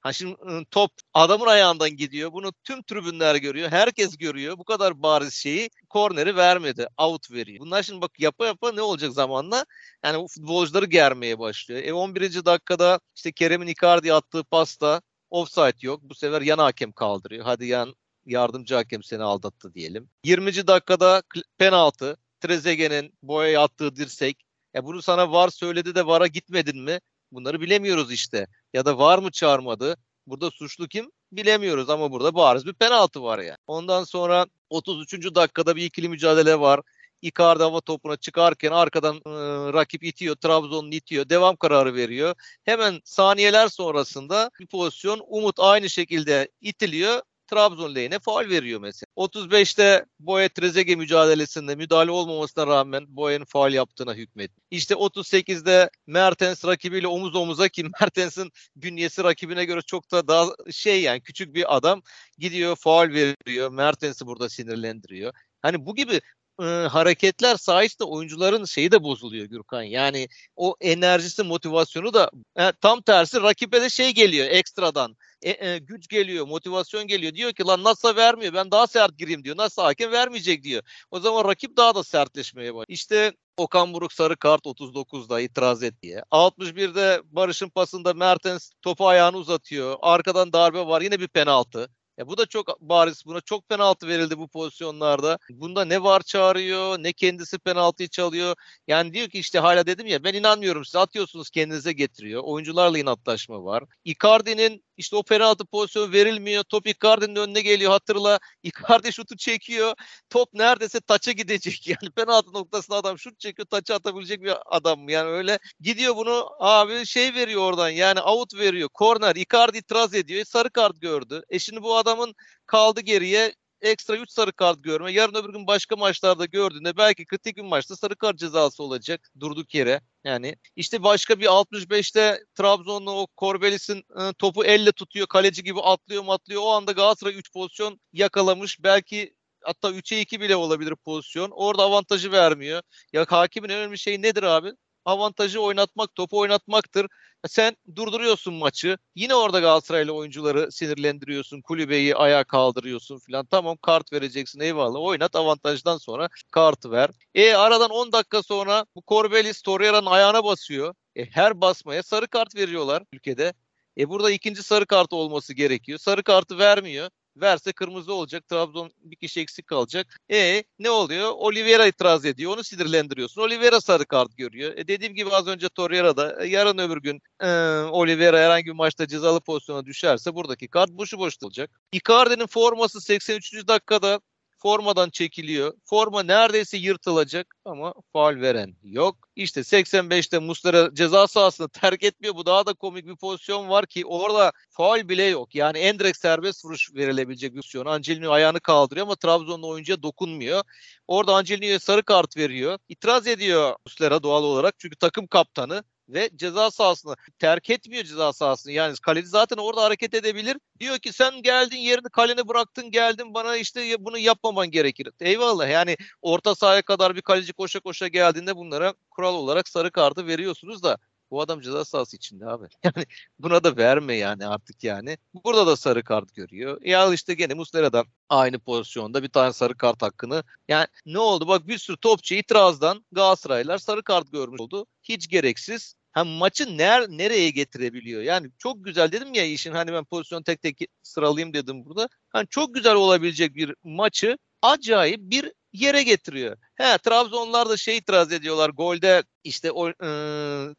ha 0.00 0.12
şimdi 0.12 0.36
top 0.70 0.90
adamın 1.14 1.46
ayağından 1.46 1.90
gidiyor. 1.90 2.32
Bunu 2.32 2.52
tüm 2.64 2.82
tribünler 2.82 3.34
görüyor. 3.34 3.70
Herkes 3.70 4.16
görüyor. 4.16 4.58
Bu 4.58 4.64
kadar 4.64 5.02
bariz 5.02 5.34
şeyi 5.34 5.70
korneri 5.88 6.36
vermedi. 6.36 6.86
Out 6.98 7.30
veriyor. 7.30 7.60
Bunlar 7.60 7.82
şimdi 7.82 8.00
bak 8.00 8.20
yapa 8.20 8.46
yapa 8.46 8.72
ne 8.72 8.82
olacak 8.82 9.12
zamanla? 9.12 9.64
Yani 10.04 10.28
futbolcuları 10.28 10.86
germeye 10.86 11.38
başlıyor. 11.38 11.82
E 11.84 11.92
11. 11.92 12.44
dakikada 12.44 13.00
işte 13.16 13.32
Kerem'in 13.32 13.66
Icardi 13.66 14.12
attığı 14.12 14.44
pasta 14.44 15.02
offside 15.30 15.86
yok. 15.86 16.00
Bu 16.02 16.14
sefer 16.14 16.42
yan 16.42 16.58
hakem 16.58 16.92
kaldırıyor. 16.92 17.44
Hadi 17.44 17.66
yan 17.66 17.94
yardımcı 18.26 18.74
hakem 18.74 19.02
seni 19.02 19.22
aldattı 19.22 19.74
diyelim. 19.74 20.10
20. 20.24 20.66
dakikada 20.66 21.22
penaltı. 21.58 22.16
Trezeguet'in 22.40 23.14
boyaya 23.22 23.62
attığı 23.62 23.96
dirsek. 23.96 24.46
Ya 24.74 24.84
bunu 24.84 25.02
sana 25.02 25.32
var 25.32 25.48
söyledi 25.48 25.94
de 25.94 26.06
vara 26.06 26.26
gitmedin 26.26 26.82
mi? 26.82 27.00
Bunları 27.32 27.60
bilemiyoruz 27.60 28.12
işte. 28.12 28.46
Ya 28.74 28.84
da 28.84 28.98
var 28.98 29.18
mı 29.18 29.30
çağırmadı? 29.30 29.96
Burada 30.26 30.50
suçlu 30.50 30.88
kim? 30.88 31.10
Bilemiyoruz 31.32 31.90
ama 31.90 32.12
burada 32.12 32.34
bariz 32.34 32.66
bir 32.66 32.72
penaltı 32.72 33.22
var 33.22 33.38
yani. 33.38 33.58
Ondan 33.66 34.04
sonra 34.04 34.46
33. 34.70 35.34
dakikada 35.34 35.76
bir 35.76 35.84
ikili 35.84 36.08
mücadele 36.08 36.60
var. 36.60 36.80
Icardi 37.22 37.62
hava 37.62 37.80
topuna 37.80 38.16
çıkarken 38.16 38.70
arkadan 38.72 39.16
e, 39.16 39.30
rakip 39.72 40.04
itiyor, 40.04 40.36
Trabzon'un 40.36 40.90
itiyor, 40.90 41.28
devam 41.28 41.56
kararı 41.56 41.94
veriyor. 41.94 42.34
Hemen 42.64 43.00
saniyeler 43.04 43.68
sonrasında 43.68 44.50
bir 44.60 44.66
pozisyon 44.66 45.22
Umut 45.28 45.60
aynı 45.60 45.90
şekilde 45.90 46.48
itiliyor. 46.60 47.22
Trabzon 47.46 47.94
lehine 47.94 48.18
faul 48.18 48.48
veriyor 48.48 48.80
mesela. 48.80 49.06
35'te 49.16 50.04
Boye 50.18 50.48
Trezeguet 50.48 50.98
mücadelesinde 50.98 51.74
müdahale 51.74 52.10
olmamasına 52.10 52.66
rağmen 52.66 53.04
Boye'nin 53.08 53.44
faul 53.44 53.72
yaptığına 53.72 54.14
hükmetti. 54.14 54.62
İşte 54.70 54.94
38'de 54.94 55.90
Mertens 56.06 56.64
rakibiyle 56.64 57.06
omuz 57.06 57.34
omuza 57.34 57.68
ki 57.68 57.84
Mertens'in 58.00 58.50
bünyesi 58.76 59.24
rakibine 59.24 59.64
göre 59.64 59.80
çok 59.82 60.10
da 60.10 60.28
daha 60.28 60.46
şey 60.70 61.02
yani 61.02 61.20
küçük 61.20 61.54
bir 61.54 61.76
adam 61.76 62.02
gidiyor 62.38 62.76
faul 62.76 63.08
veriyor. 63.08 63.70
Mertens'i 63.70 64.26
burada 64.26 64.48
sinirlendiriyor. 64.48 65.32
Hani 65.62 65.86
bu 65.86 65.94
gibi 65.94 66.20
e, 66.60 66.64
hareketler 66.64 67.56
sayesinde 67.56 68.04
oyuncuların 68.04 68.64
şeyi 68.64 68.92
de 68.92 69.02
bozuluyor 69.02 69.46
Gürkan. 69.46 69.82
Yani 69.82 70.28
o 70.56 70.76
enerjisi, 70.80 71.42
motivasyonu 71.42 72.14
da 72.14 72.30
e, 72.58 72.72
tam 72.80 73.02
tersi 73.02 73.42
rakibe 73.42 73.82
de 73.82 73.90
şey 73.90 74.14
geliyor 74.14 74.46
ekstradan. 74.46 75.16
E, 75.42 75.68
e, 75.68 75.78
güç 75.78 76.08
geliyor, 76.08 76.46
motivasyon 76.46 77.06
geliyor. 77.06 77.34
Diyor 77.34 77.52
ki 77.52 77.64
lan 77.64 77.84
nasıl 77.84 78.16
vermiyor 78.16 78.54
ben 78.54 78.70
daha 78.70 78.86
sert 78.86 79.18
gireyim 79.18 79.44
diyor. 79.44 79.56
Nasıl 79.56 79.82
hakem 79.82 80.12
vermeyecek 80.12 80.62
diyor. 80.62 80.82
O 81.10 81.20
zaman 81.20 81.48
rakip 81.48 81.76
daha 81.76 81.94
da 81.94 82.04
sertleşmeye 82.04 82.74
başlıyor. 82.74 82.86
İşte 82.88 83.32
Okan 83.56 83.94
Buruk 83.94 84.12
sarı 84.12 84.36
kart 84.36 84.66
39'da 84.66 85.40
itiraz 85.40 85.82
et 85.82 86.02
diye. 86.02 86.22
61'de 86.30 87.22
Barış'ın 87.24 87.68
pasında 87.68 88.14
Mertens 88.14 88.70
topu 88.82 89.08
ayağını 89.08 89.36
uzatıyor. 89.36 89.96
Arkadan 90.02 90.52
darbe 90.52 90.86
var 90.86 91.02
yine 91.02 91.20
bir 91.20 91.28
penaltı. 91.28 91.88
Ya 92.18 92.28
bu 92.28 92.38
da 92.38 92.46
çok 92.46 92.80
bariz. 92.80 93.22
Buna 93.26 93.40
çok 93.40 93.68
penaltı 93.68 94.08
verildi 94.08 94.38
bu 94.38 94.48
pozisyonlarda. 94.48 95.38
Bunda 95.50 95.84
ne 95.84 96.02
var 96.02 96.20
çağırıyor, 96.22 96.98
ne 96.98 97.12
kendisi 97.12 97.58
penaltıyı 97.58 98.08
çalıyor. 98.08 98.56
Yani 98.86 99.14
diyor 99.14 99.28
ki 99.28 99.38
işte 99.38 99.58
hala 99.58 99.86
dedim 99.86 100.06
ya 100.06 100.24
ben 100.24 100.34
inanmıyorum 100.34 100.84
size 100.84 100.98
atıyorsunuz 100.98 101.50
kendinize 101.50 101.92
getiriyor. 101.92 102.42
Oyuncularla 102.44 102.98
inatlaşma 102.98 103.64
var. 103.64 103.84
Icardi'nin 104.04 104.84
işte 104.96 105.16
o 105.16 105.22
penaltı 105.22 105.66
pozisyonu 105.66 106.12
verilmiyor. 106.12 106.64
Top 106.64 106.86
Icardi'nin 106.86 107.36
önüne 107.36 107.60
geliyor 107.60 107.90
hatırla. 107.90 108.38
Icardi 108.62 109.12
şutu 109.12 109.36
çekiyor. 109.36 109.94
Top 110.30 110.54
neredeyse 110.54 111.00
taça 111.00 111.32
gidecek. 111.32 111.86
Yani 112.02 112.10
penaltı 112.16 112.52
noktasında 112.52 112.96
adam 112.96 113.18
şut 113.18 113.40
çekiyor. 113.40 113.66
Taça 113.66 113.94
atabilecek 113.94 114.42
bir 114.42 114.54
adam. 114.66 115.08
Yani 115.08 115.28
öyle 115.28 115.58
gidiyor 115.80 116.16
bunu 116.16 116.48
abi 116.60 117.06
şey 117.06 117.34
veriyor 117.34 117.62
oradan. 117.62 117.88
Yani 117.88 118.20
out 118.20 118.54
veriyor. 118.54 118.88
Corner. 118.98 119.36
Icardi 119.36 119.78
itiraz 119.78 120.14
ediyor. 120.14 120.40
E, 120.40 120.44
sarı 120.44 120.70
kart 120.70 121.00
gördü. 121.00 121.42
E 121.50 121.58
şimdi 121.58 121.82
bu 121.82 121.96
adamın 121.96 122.34
kaldı 122.66 123.00
geriye 123.00 123.54
ekstra 123.80 124.16
3 124.16 124.30
sarı 124.30 124.52
kart 124.52 124.84
görme. 124.84 125.12
Yarın 125.12 125.34
öbür 125.34 125.52
gün 125.52 125.66
başka 125.66 125.96
maçlarda 125.96 126.44
gördüğünde 126.44 126.96
belki 126.96 127.26
kritik 127.26 127.56
bir 127.56 127.62
maçta 127.62 127.96
sarı 127.96 128.16
kart 128.16 128.38
cezası 128.38 128.82
olacak 128.82 129.30
durduk 129.40 129.74
yere. 129.74 130.00
Yani 130.24 130.56
işte 130.76 131.02
başka 131.02 131.40
bir 131.40 131.46
65'te 131.46 132.44
Trabzon'la 132.54 133.10
o 133.10 133.26
Korbelis'in 133.26 133.98
e, 133.98 134.32
topu 134.38 134.64
elle 134.64 134.92
tutuyor. 134.92 135.26
Kaleci 135.26 135.64
gibi 135.64 135.80
atlıyor 135.80 136.24
atlıyor. 136.28 136.62
O 136.62 136.70
anda 136.70 136.92
Galatasaray 136.92 137.38
3 137.38 137.52
pozisyon 137.52 138.00
yakalamış. 138.12 138.82
Belki 138.82 139.34
hatta 139.62 139.90
3'e 139.90 140.20
2 140.20 140.40
bile 140.40 140.56
olabilir 140.56 140.94
pozisyon. 141.04 141.50
Orada 141.50 141.82
avantajı 141.82 142.32
vermiyor. 142.32 142.82
Ya 143.12 143.26
hakimin 143.28 143.68
önemli 143.68 143.98
şey 143.98 144.22
nedir 144.22 144.42
abi? 144.42 144.72
Avantajı 145.06 145.60
oynatmak, 145.60 146.14
topu 146.14 146.38
oynatmaktır. 146.38 147.06
Sen 147.48 147.76
durduruyorsun 147.96 148.54
maçı. 148.54 148.98
Yine 149.14 149.34
orada 149.34 149.60
Galatasaraylı 149.60 150.12
oyuncuları 150.12 150.72
sinirlendiriyorsun. 150.72 151.60
Kulübeyi 151.62 152.16
ayağa 152.16 152.44
kaldırıyorsun 152.44 153.18
filan. 153.18 153.46
Tamam 153.46 153.76
kart 153.82 154.12
vereceksin 154.12 154.60
eyvallah. 154.60 155.00
Oynat 155.00 155.36
avantajdan 155.36 155.98
sonra 155.98 156.28
kartı 156.50 156.90
ver. 156.90 157.10
E 157.34 157.54
aradan 157.54 157.90
10 157.90 158.12
dakika 158.12 158.42
sonra 158.42 158.86
bu 158.96 159.02
Corbelis 159.08 159.62
Torreira'nın 159.62 160.06
ayağına 160.06 160.44
basıyor. 160.44 160.94
E, 161.16 161.24
her 161.24 161.60
basmaya 161.60 162.02
sarı 162.02 162.28
kart 162.28 162.56
veriyorlar 162.56 163.02
ülkede. 163.12 163.52
E 163.98 164.08
burada 164.08 164.30
ikinci 164.30 164.62
sarı 164.62 164.86
kartı 164.86 165.16
olması 165.16 165.54
gerekiyor. 165.54 165.98
Sarı 165.98 166.22
kartı 166.22 166.58
vermiyor. 166.58 167.10
Verse 167.36 167.72
kırmızı 167.72 168.14
olacak. 168.14 168.48
Trabzon 168.48 168.90
bir 169.02 169.16
kişi 169.16 169.40
eksik 169.40 169.66
kalacak. 169.66 170.20
E 170.32 170.64
ne 170.78 170.90
oluyor? 170.90 171.32
Oliveira 171.36 171.86
itiraz 171.86 172.24
ediyor. 172.24 172.52
Onu 172.52 172.64
sinirlendiriyorsun. 172.64 173.42
Oliveira 173.42 173.80
sarı 173.80 174.06
kart 174.06 174.36
görüyor. 174.36 174.72
E 174.76 174.88
dediğim 174.88 175.14
gibi 175.14 175.30
az 175.30 175.46
önce 175.46 175.68
Torreira'da 175.68 176.44
e, 176.44 176.48
yarın 176.48 176.78
öbür 176.78 176.96
gün 177.02 177.22
e, 177.40 177.48
Oliveira 177.90 178.38
herhangi 178.38 178.66
bir 178.66 178.72
maçta 178.72 179.06
cezalı 179.06 179.40
pozisyona 179.40 179.86
düşerse 179.86 180.34
buradaki 180.34 180.68
kart 180.68 180.90
boşu 180.90 181.18
boş 181.18 181.34
olacak. 181.42 181.70
Icardi'nin 181.92 182.46
forması 182.46 183.00
83. 183.00 183.68
dakikada 183.68 184.20
formadan 184.66 185.10
çekiliyor. 185.10 185.74
Forma 185.84 186.22
neredeyse 186.22 186.76
yırtılacak 186.76 187.54
ama 187.64 187.94
faul 188.12 188.40
veren 188.40 188.76
yok. 188.82 189.16
İşte 189.36 189.60
85'te 189.60 190.38
Muslera 190.38 190.94
ceza 190.94 191.26
sahasını 191.26 191.68
terk 191.68 192.02
etmiyor. 192.02 192.34
Bu 192.34 192.46
daha 192.46 192.66
da 192.66 192.74
komik 192.74 193.06
bir 193.06 193.16
pozisyon 193.16 193.68
var 193.68 193.86
ki 193.86 194.06
orada 194.06 194.52
faul 194.70 195.08
bile 195.08 195.22
yok. 195.22 195.54
Yani 195.54 195.78
en 195.78 195.98
direkt 195.98 196.18
serbest 196.18 196.64
vuruş 196.64 196.94
verilebilecek 196.94 197.54
bir 197.54 197.62
pozisyon. 197.62 197.86
Angelino 197.86 198.30
ayağını 198.30 198.60
kaldırıyor 198.60 199.06
ama 199.06 199.16
Trabzonlu 199.16 199.68
oyuncuya 199.68 200.02
dokunmuyor. 200.02 200.62
Orada 201.06 201.34
Angelino'ya 201.34 201.78
sarı 201.78 202.02
kart 202.02 202.36
veriyor. 202.36 202.78
İtiraz 202.88 203.26
ediyor 203.26 203.76
Muslera 203.86 204.22
doğal 204.22 204.44
olarak 204.44 204.74
çünkü 204.78 204.96
takım 204.96 205.26
kaptanı 205.26 205.84
ve 206.08 206.30
ceza 206.36 206.70
sahasını 206.70 207.16
terk 207.38 207.70
etmiyor 207.70 208.04
ceza 208.04 208.32
sahasını. 208.32 208.72
Yani 208.72 208.96
kaleci 209.02 209.28
zaten 209.28 209.56
orada 209.56 209.82
hareket 209.82 210.14
edebilir. 210.14 210.56
Diyor 210.80 210.98
ki 210.98 211.12
sen 211.12 211.42
geldin 211.42 211.76
yerini 211.76 212.08
kaleni 212.12 212.48
bıraktın 212.48 212.90
geldin 212.90 213.34
bana 213.34 213.56
işte 213.56 213.96
bunu 213.98 214.18
yapmaman 214.18 214.70
gerekir. 214.70 215.08
Eyvallah 215.20 215.70
yani 215.70 215.96
orta 216.22 216.54
sahaya 216.54 216.82
kadar 216.82 217.16
bir 217.16 217.22
kaleci 217.22 217.52
koşa 217.52 217.80
koşa 217.80 218.08
geldiğinde 218.08 218.56
bunlara 218.56 218.94
kural 219.10 219.34
olarak 219.34 219.68
sarı 219.68 219.90
kartı 219.90 220.26
veriyorsunuz 220.26 220.82
da 220.82 220.98
bu 221.30 221.40
adam 221.40 221.60
ceza 221.60 221.84
sahası 221.84 222.16
içinde 222.16 222.46
abi. 222.46 222.66
Yani 222.84 223.06
buna 223.38 223.64
da 223.64 223.76
verme 223.76 224.14
yani 224.14 224.46
artık 224.46 224.84
yani. 224.84 225.18
Burada 225.44 225.66
da 225.66 225.76
sarı 225.76 226.04
kart 226.04 226.34
görüyor. 226.34 226.80
Ya 226.82 227.12
işte 227.12 227.34
gene 227.34 227.54
Muslera'dan 227.54 228.06
aynı 228.28 228.58
pozisyonda 228.58 229.22
bir 229.22 229.28
tane 229.28 229.52
sarı 229.52 229.76
kart 229.76 230.02
hakkını. 230.02 230.42
Yani 230.68 230.86
ne 231.06 231.18
oldu? 231.18 231.48
Bak 231.48 231.68
bir 231.68 231.78
sürü 231.78 231.96
topçu 231.96 232.34
itirazdan 232.34 233.04
Galatasaraylar 233.12 233.78
sarı 233.78 234.02
kart 234.02 234.32
görmüş 234.32 234.60
oldu. 234.60 234.86
Hiç 235.02 235.28
gereksiz. 235.28 235.94
Hem 236.12 236.26
maçı 236.26 236.78
ner, 236.78 237.08
nereye 237.08 237.50
getirebiliyor? 237.50 238.22
Yani 238.22 238.50
çok 238.58 238.84
güzel 238.84 239.12
dedim 239.12 239.34
ya 239.34 239.44
işin 239.44 239.72
hani 239.72 239.92
ben 239.92 240.04
pozisyon 240.04 240.42
tek 240.42 240.62
tek 240.62 240.80
sıralayayım 241.02 241.54
dedim 241.54 241.84
burada. 241.84 242.08
Hani 242.30 242.46
çok 242.50 242.74
güzel 242.74 242.94
olabilecek 242.94 243.54
bir 243.54 243.74
maçı 243.84 244.38
acayip 244.62 245.20
bir 245.20 245.52
yere 245.80 246.02
getiriyor. 246.02 246.56
He 246.74 246.98
Trabzonlar 246.98 247.68
da 247.68 247.76
şey 247.76 247.96
itiraz 247.96 248.32
ediyorlar. 248.32 248.70
Golde 248.70 249.22
işte 249.44 249.72
o 249.72 249.88
e, 249.88 249.94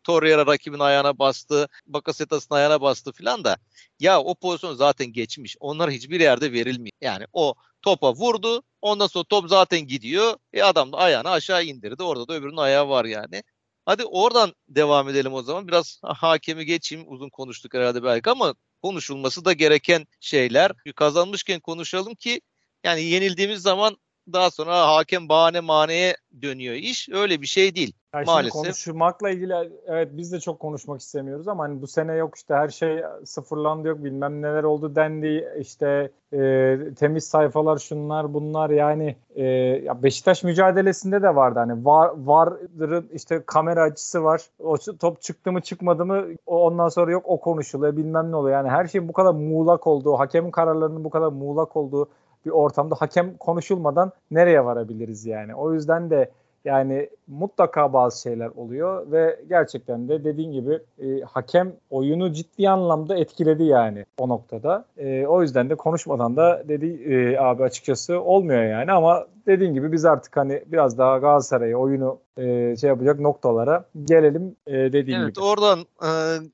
Torreira 0.03 0.45
rakibin 0.47 0.79
ayağına 0.79 1.19
bastı, 1.19 1.67
Bakasetas'ın 1.85 2.55
ayağına 2.55 2.81
bastı 2.81 3.11
filan 3.11 3.43
da 3.43 3.57
ya 3.99 4.21
o 4.21 4.35
pozisyon 4.35 4.73
zaten 4.73 5.13
geçmiş. 5.13 5.57
Onlar 5.59 5.91
hiçbir 5.91 6.19
yerde 6.19 6.51
verilmiyor. 6.51 6.97
Yani 7.01 7.25
o 7.33 7.53
topa 7.81 8.13
vurdu. 8.13 8.63
Ondan 8.81 9.07
sonra 9.07 9.23
top 9.23 9.49
zaten 9.49 9.79
gidiyor. 9.87 10.33
E 10.53 10.63
adam 10.63 10.91
da 10.91 10.97
ayağını 10.97 11.29
aşağı 11.29 11.63
indirdi. 11.63 12.03
Orada 12.03 12.27
da 12.27 12.33
öbürünün 12.33 12.57
ayağı 12.57 12.89
var 12.89 13.05
yani. 13.05 13.43
Hadi 13.85 14.05
oradan 14.05 14.53
devam 14.69 15.09
edelim 15.09 15.33
o 15.33 15.41
zaman. 15.41 15.67
Biraz 15.67 15.99
hakemi 16.03 16.65
geçeyim. 16.65 17.05
Uzun 17.07 17.29
konuştuk 17.29 17.73
herhalde 17.73 18.03
belki 18.03 18.29
ama 18.29 18.55
konuşulması 18.81 19.45
da 19.45 19.53
gereken 19.53 20.07
şeyler. 20.19 20.71
Kazanmışken 20.95 21.59
konuşalım 21.59 22.15
ki 22.15 22.41
yani 22.83 23.03
yenildiğimiz 23.03 23.61
zaman 23.61 23.97
daha 24.33 24.51
sonra 24.51 24.95
hakem 24.95 25.29
bahane 25.29 25.59
maneye 25.59 26.15
dönüyor 26.41 26.75
iş. 26.75 27.09
Öyle 27.09 27.41
bir 27.41 27.47
şey 27.47 27.75
değil. 27.75 27.93
Yani 28.15 28.25
maalesef. 28.25 28.53
Konuşmakla 28.53 29.29
ilgili 29.29 29.53
evet 29.87 30.09
biz 30.11 30.31
de 30.31 30.39
çok 30.39 30.59
konuşmak 30.59 31.01
istemiyoruz 31.01 31.47
ama 31.47 31.63
hani 31.63 31.81
bu 31.81 31.87
sene 31.87 32.13
yok 32.13 32.35
işte 32.35 32.53
her 32.53 32.69
şey 32.69 33.03
sıfırlandı 33.25 33.87
yok 33.87 34.03
bilmem 34.03 34.41
neler 34.41 34.63
oldu 34.63 34.95
dendi 34.95 35.47
işte 35.59 36.11
e, 36.33 36.77
temiz 36.99 37.23
sayfalar 37.23 37.77
şunlar 37.77 38.33
bunlar 38.33 38.69
yani 38.69 39.15
e, 39.35 39.43
ya 39.83 40.03
Beşiktaş 40.03 40.43
mücadelesinde 40.43 41.21
de 41.21 41.35
vardı 41.35 41.59
hani 41.59 41.85
var 41.85 42.11
vardır 42.15 43.05
işte 43.13 43.43
kamera 43.45 43.83
açısı 43.83 44.23
var 44.23 44.41
o 44.59 44.77
top 44.99 45.21
çıktı 45.21 45.51
mı 45.51 45.61
çıkmadı 45.61 46.05
mı 46.05 46.25
ondan 46.45 46.89
sonra 46.89 47.11
yok 47.11 47.23
o 47.25 47.39
konuşuluyor 47.39 47.97
bilmem 47.97 48.31
ne 48.31 48.35
oluyor 48.35 48.57
yani 48.57 48.69
her 48.69 48.87
şeyin 48.87 49.07
bu 49.07 49.13
kadar 49.13 49.31
muğlak 49.31 49.87
olduğu 49.87 50.19
hakemin 50.19 50.51
kararlarının 50.51 51.03
bu 51.03 51.09
kadar 51.09 51.27
muğlak 51.27 51.75
olduğu 51.75 52.09
bir 52.45 52.51
ortamda 52.51 52.95
hakem 52.95 53.37
konuşulmadan 53.37 54.11
nereye 54.31 54.65
varabiliriz 54.65 55.25
yani 55.25 55.55
o 55.55 55.73
yüzden 55.73 56.09
de 56.09 56.31
yani 56.67 57.09
mutlaka 57.27 57.93
bazı 57.93 58.21
şeyler 58.21 58.47
oluyor 58.47 59.11
ve 59.11 59.39
gerçekten 59.49 60.09
de 60.09 60.23
dediğin 60.23 60.51
gibi 60.51 60.79
e, 60.99 61.21
hakem 61.21 61.73
oyunu 61.89 62.33
ciddi 62.33 62.69
anlamda 62.69 63.17
etkiledi 63.17 63.63
yani 63.63 64.05
o 64.17 64.29
noktada. 64.29 64.85
E, 64.97 65.27
o 65.27 65.41
yüzden 65.41 65.69
de 65.69 65.75
konuşmadan 65.75 66.35
da 66.35 66.63
dedi 66.67 66.85
e, 66.85 67.37
abi 67.37 67.63
açıkçası 67.63 68.21
olmuyor 68.21 68.63
yani 68.63 68.91
ama 68.91 69.27
dediğin 69.47 69.73
gibi 69.73 69.91
biz 69.91 70.05
artık 70.05 70.37
hani 70.37 70.63
biraz 70.67 70.97
daha 70.97 71.17
Galatasaray'ı 71.17 71.77
oyunu 71.77 72.19
e, 72.37 72.75
şey 72.75 72.87
yapacak 72.87 73.19
noktalara 73.19 73.85
gelelim 74.03 74.55
e, 74.67 74.73
dediğin 74.73 75.19
evet, 75.19 75.35
gibi. 75.35 75.45
Evet 75.45 75.57
oradan 75.57 75.79
e, 75.79 76.09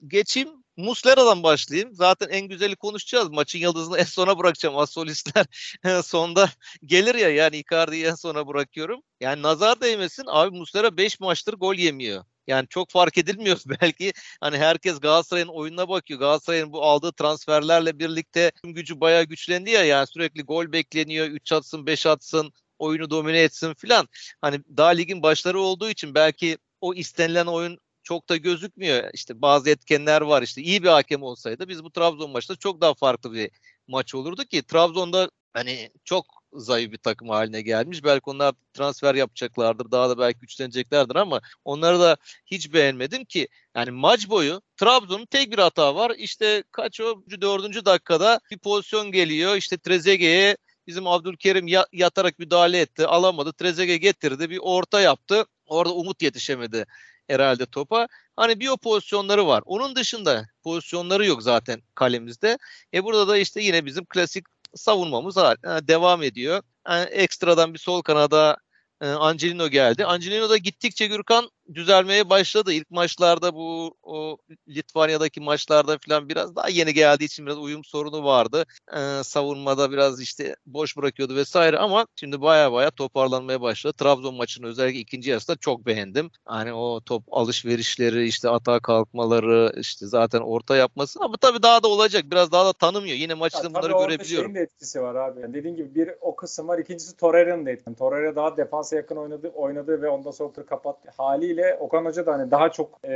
geçeyim 0.08 0.50
Muslera'dan 0.78 1.44
başlayayım. 1.44 1.96
Zaten 1.96 2.30
en 2.30 2.48
güzeli 2.48 2.76
konuşacağız. 2.76 3.30
Maçın 3.30 3.60
yıldızını 3.60 3.98
en 3.98 4.04
sona 4.04 4.38
bırakacağım. 4.38 4.78
Asolistler 4.78 5.46
sonda 6.04 6.50
gelir 6.86 7.16
ya 7.16 7.30
yani 7.30 7.58
Icardi'yi 7.58 8.06
en 8.06 8.16
sona 8.16 8.48
bırakıyorum. 8.48 9.02
Yani 9.22 9.42
nazar 9.42 9.82
değmesin. 9.82 10.24
Abi 10.28 10.58
Muslera 10.58 10.98
5 10.98 11.20
maçtır 11.20 11.54
gol 11.54 11.76
yemiyor. 11.76 12.24
Yani 12.48 12.68
çok 12.70 12.90
fark 12.92 13.18
edilmiyor 13.18 13.60
belki. 13.82 14.14
Hani 14.42 14.58
herkes 14.58 15.00
Galatasaray'ın 15.00 15.48
oyununa 15.48 15.90
bakıyor. 15.90 16.20
Galatasaray'ın 16.20 16.74
bu 16.74 16.84
aldığı 16.84 17.12
transferlerle 17.12 18.00
birlikte 18.00 18.52
gücü 18.64 19.00
bayağı 19.02 19.24
güçlendi 19.24 19.70
ya. 19.70 19.84
Yani 19.84 20.08
sürekli 20.08 20.44
gol 20.44 20.72
bekleniyor. 20.72 21.28
3 21.28 21.52
atsın, 21.52 21.86
5 21.86 22.06
atsın, 22.06 22.54
oyunu 22.80 23.10
domine 23.10 23.42
etsin 23.42 23.74
filan. 23.74 24.08
Hani 24.42 24.60
daha 24.78 24.90
ligin 24.90 25.24
başları 25.24 25.60
olduğu 25.62 25.90
için 25.90 26.16
belki 26.16 26.58
o 26.82 26.94
istenilen 26.94 27.46
oyun 27.46 27.80
çok 28.04 28.30
da 28.30 28.38
gözükmüyor. 28.38 29.10
İşte 29.14 29.42
bazı 29.42 29.70
etkenler 29.70 30.22
var. 30.22 30.42
İşte 30.42 30.62
iyi 30.62 30.84
bir 30.84 30.90
hakem 30.90 31.24
olsaydı 31.24 31.68
biz 31.70 31.84
bu 31.84 31.92
Trabzon 31.92 32.32
maçında 32.32 32.58
çok 32.58 32.82
daha 32.82 32.94
farklı 32.94 33.34
bir 33.34 33.52
maç 33.88 34.16
olurdu 34.16 34.44
ki 34.46 34.64
Trabzon'da 34.64 35.30
hani 35.54 35.90
çok 36.04 36.26
zayıf 36.54 36.92
bir 36.92 36.98
takım 36.98 37.30
haline 37.30 37.62
gelmiş. 37.62 38.04
Belki 38.04 38.22
onlar 38.26 38.56
transfer 38.74 39.16
yapacaklardır. 39.16 39.92
Daha 39.92 40.10
da 40.10 40.18
belki 40.18 40.40
güçleneceklerdir 40.40 41.16
ama 41.16 41.42
onları 41.66 42.00
da 42.00 42.18
hiç 42.46 42.74
beğenmedim 42.74 43.26
ki. 43.26 43.48
Yani 43.76 43.92
maç 43.92 44.30
boyu 44.30 44.62
Trabzon'un 44.78 45.26
tek 45.26 45.52
bir 45.52 45.58
hata 45.58 45.96
var. 45.96 46.12
İşte 46.18 46.64
kaç 46.72 47.02
o 47.02 47.24
dördüncü 47.42 47.86
dakikada 47.86 48.40
bir 48.52 48.58
pozisyon 48.58 49.12
geliyor. 49.12 49.56
İşte 49.56 49.78
Trezeguet'e 49.78 50.58
bizim 50.88 51.08
Abdülkerim 51.08 51.68
yatarak 51.92 52.40
müdahale 52.40 52.80
etti. 52.80 53.08
Alamadı. 53.08 53.54
Trezeguet 53.54 54.02
getirdi. 54.02 54.50
Bir 54.50 54.60
orta 54.62 55.02
yaptı. 55.02 55.46
Orada 55.66 55.94
Umut 55.94 56.22
yetişemedi 56.22 56.86
herhalde 57.34 57.66
topa. 57.66 58.08
Hani 58.36 58.60
bir 58.60 58.68
o 58.68 58.78
pozisyonları 58.78 59.48
var. 59.48 59.64
Onun 59.66 59.96
dışında 59.96 60.48
pozisyonları 60.64 61.26
yok 61.26 61.44
zaten 61.44 61.82
kalemizde. 61.96 62.58
E 62.94 63.04
burada 63.04 63.28
da 63.28 63.38
işte 63.38 63.62
yine 63.62 63.86
bizim 63.86 64.06
klasik 64.06 64.46
savunmamız. 64.76 65.38
Yani 65.38 65.88
devam 65.88 66.24
ediyor. 66.24 66.62
Yani 66.88 67.06
ekstradan 67.10 67.74
bir 67.74 67.80
sol 67.80 68.02
kanada 68.02 68.58
e, 69.02 69.08
Angelino 69.08 69.68
geldi. 69.68 70.06
Angelino 70.06 70.50
da 70.50 70.58
gittikçe 70.58 71.08
Gürkan 71.08 71.50
düzelmeye 71.76 72.30
başladı. 72.30 72.74
İlk 72.74 72.92
maçlarda 72.92 73.54
bu 73.54 73.96
o 74.04 74.38
Litvanya'daki 74.68 75.42
maçlarda 75.42 75.98
falan 76.08 76.30
biraz 76.30 76.56
daha 76.56 76.70
yeni 76.70 76.94
geldiği 76.94 77.26
için 77.26 77.46
biraz 77.46 77.58
uyum 77.58 77.84
sorunu 77.84 78.24
vardı. 78.24 78.66
Ee, 78.96 79.24
savunmada 79.24 79.92
biraz 79.92 80.22
işte 80.22 80.56
boş 80.66 80.98
bırakıyordu 80.98 81.36
vesaire 81.36 81.78
ama 81.78 82.08
şimdi 82.16 82.42
baya 82.42 82.72
baya 82.72 82.92
toparlanmaya 82.92 83.62
başladı. 83.62 83.94
Trabzon 83.98 84.36
maçını 84.36 84.68
özellikle 84.68 85.00
ikinci 85.00 85.30
yarısında 85.30 85.58
çok 85.58 85.86
beğendim. 85.86 86.32
Hani 86.46 86.74
o 86.74 87.02
top 87.02 87.24
alışverişleri 87.32 88.28
işte 88.28 88.50
atağa 88.50 88.80
kalkmaları 88.80 89.74
işte 89.80 90.08
zaten 90.08 90.40
orta 90.40 90.76
yapması 90.76 91.20
ama 91.22 91.38
tabii 91.38 91.64
daha 91.64 91.84
da 91.84 91.88
olacak. 91.88 92.24
Biraz 92.32 92.52
daha 92.52 92.66
da 92.66 92.74
tanımıyor. 92.74 93.16
Yine 93.16 93.34
maçta 93.34 93.70
bunları 93.70 93.92
görebiliyorum. 93.92 94.46
Şeyin 94.46 94.56
de 94.56 94.60
etkisi 94.60 95.02
var 95.02 95.16
abi. 95.16 95.42
Yani 95.42 95.54
dediğin 95.54 95.76
gibi 95.76 95.96
bir 95.96 96.10
o 96.22 96.36
kısım 96.36 96.68
var. 96.68 96.80
İkincisi 96.80 97.18
Torreira'nın 97.18 97.66
da 97.66 97.72
etkisi. 97.72 97.96
Torreira 97.96 98.36
daha 98.36 98.58
defansa 98.58 98.96
yakın 98.96 99.16
oynadı, 99.16 99.52
oynadı 99.56 100.02
ve 100.02 100.10
ondan 100.10 100.32
sonra 100.32 100.66
kapattı 100.66 101.10
haliyle 101.18 101.63
bile 101.64 101.78
Okan 101.80 102.06
Hoca 102.06 102.26
da 102.26 102.34
hani 102.34 102.52
daha 102.52 102.70
çok 102.70 103.00
e, 103.06 103.12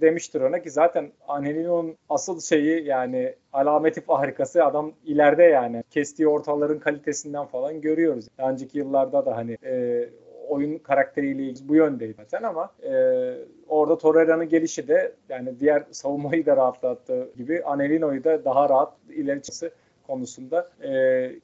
demiştir 0.00 0.40
ona 0.40 0.62
ki 0.62 0.70
zaten 0.70 1.12
Anelino'nun 1.28 1.96
asıl 2.08 2.40
şeyi 2.40 2.84
yani 2.84 3.34
alameti 3.52 4.02
harikası 4.06 4.64
adam 4.64 4.92
ileride 5.04 5.42
yani 5.42 5.82
kestiği 5.90 6.28
ortaların 6.28 6.78
kalitesinden 6.78 7.46
falan 7.46 7.80
görüyoruz. 7.80 8.28
Önceki 8.38 8.78
yıllarda 8.78 9.26
da 9.26 9.36
hani 9.36 9.58
e, 9.64 10.04
oyun 10.48 10.78
karakteriyle 10.78 11.54
bu 11.62 11.74
yöndeydi 11.74 12.14
zaten 12.16 12.42
ama 12.42 12.70
e, 12.82 12.92
orada 13.68 13.98
Torreira'nın 13.98 14.48
gelişi 14.48 14.88
de 14.88 15.12
yani 15.28 15.60
diğer 15.60 15.82
savunmayı 15.90 16.46
da 16.46 16.56
rahatlattığı 16.56 17.30
gibi 17.36 17.62
Anelino'yu 17.64 18.24
da 18.24 18.44
daha 18.44 18.68
rahat 18.68 18.92
ileri 19.10 19.42
çıkması 19.42 19.70
konusunda 20.06 20.70
e, 20.82 20.90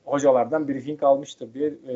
hocalardan 0.04 0.68
briefing 0.68 1.02
almıştır 1.02 1.54
diye 1.54 1.68
e, 1.68 1.94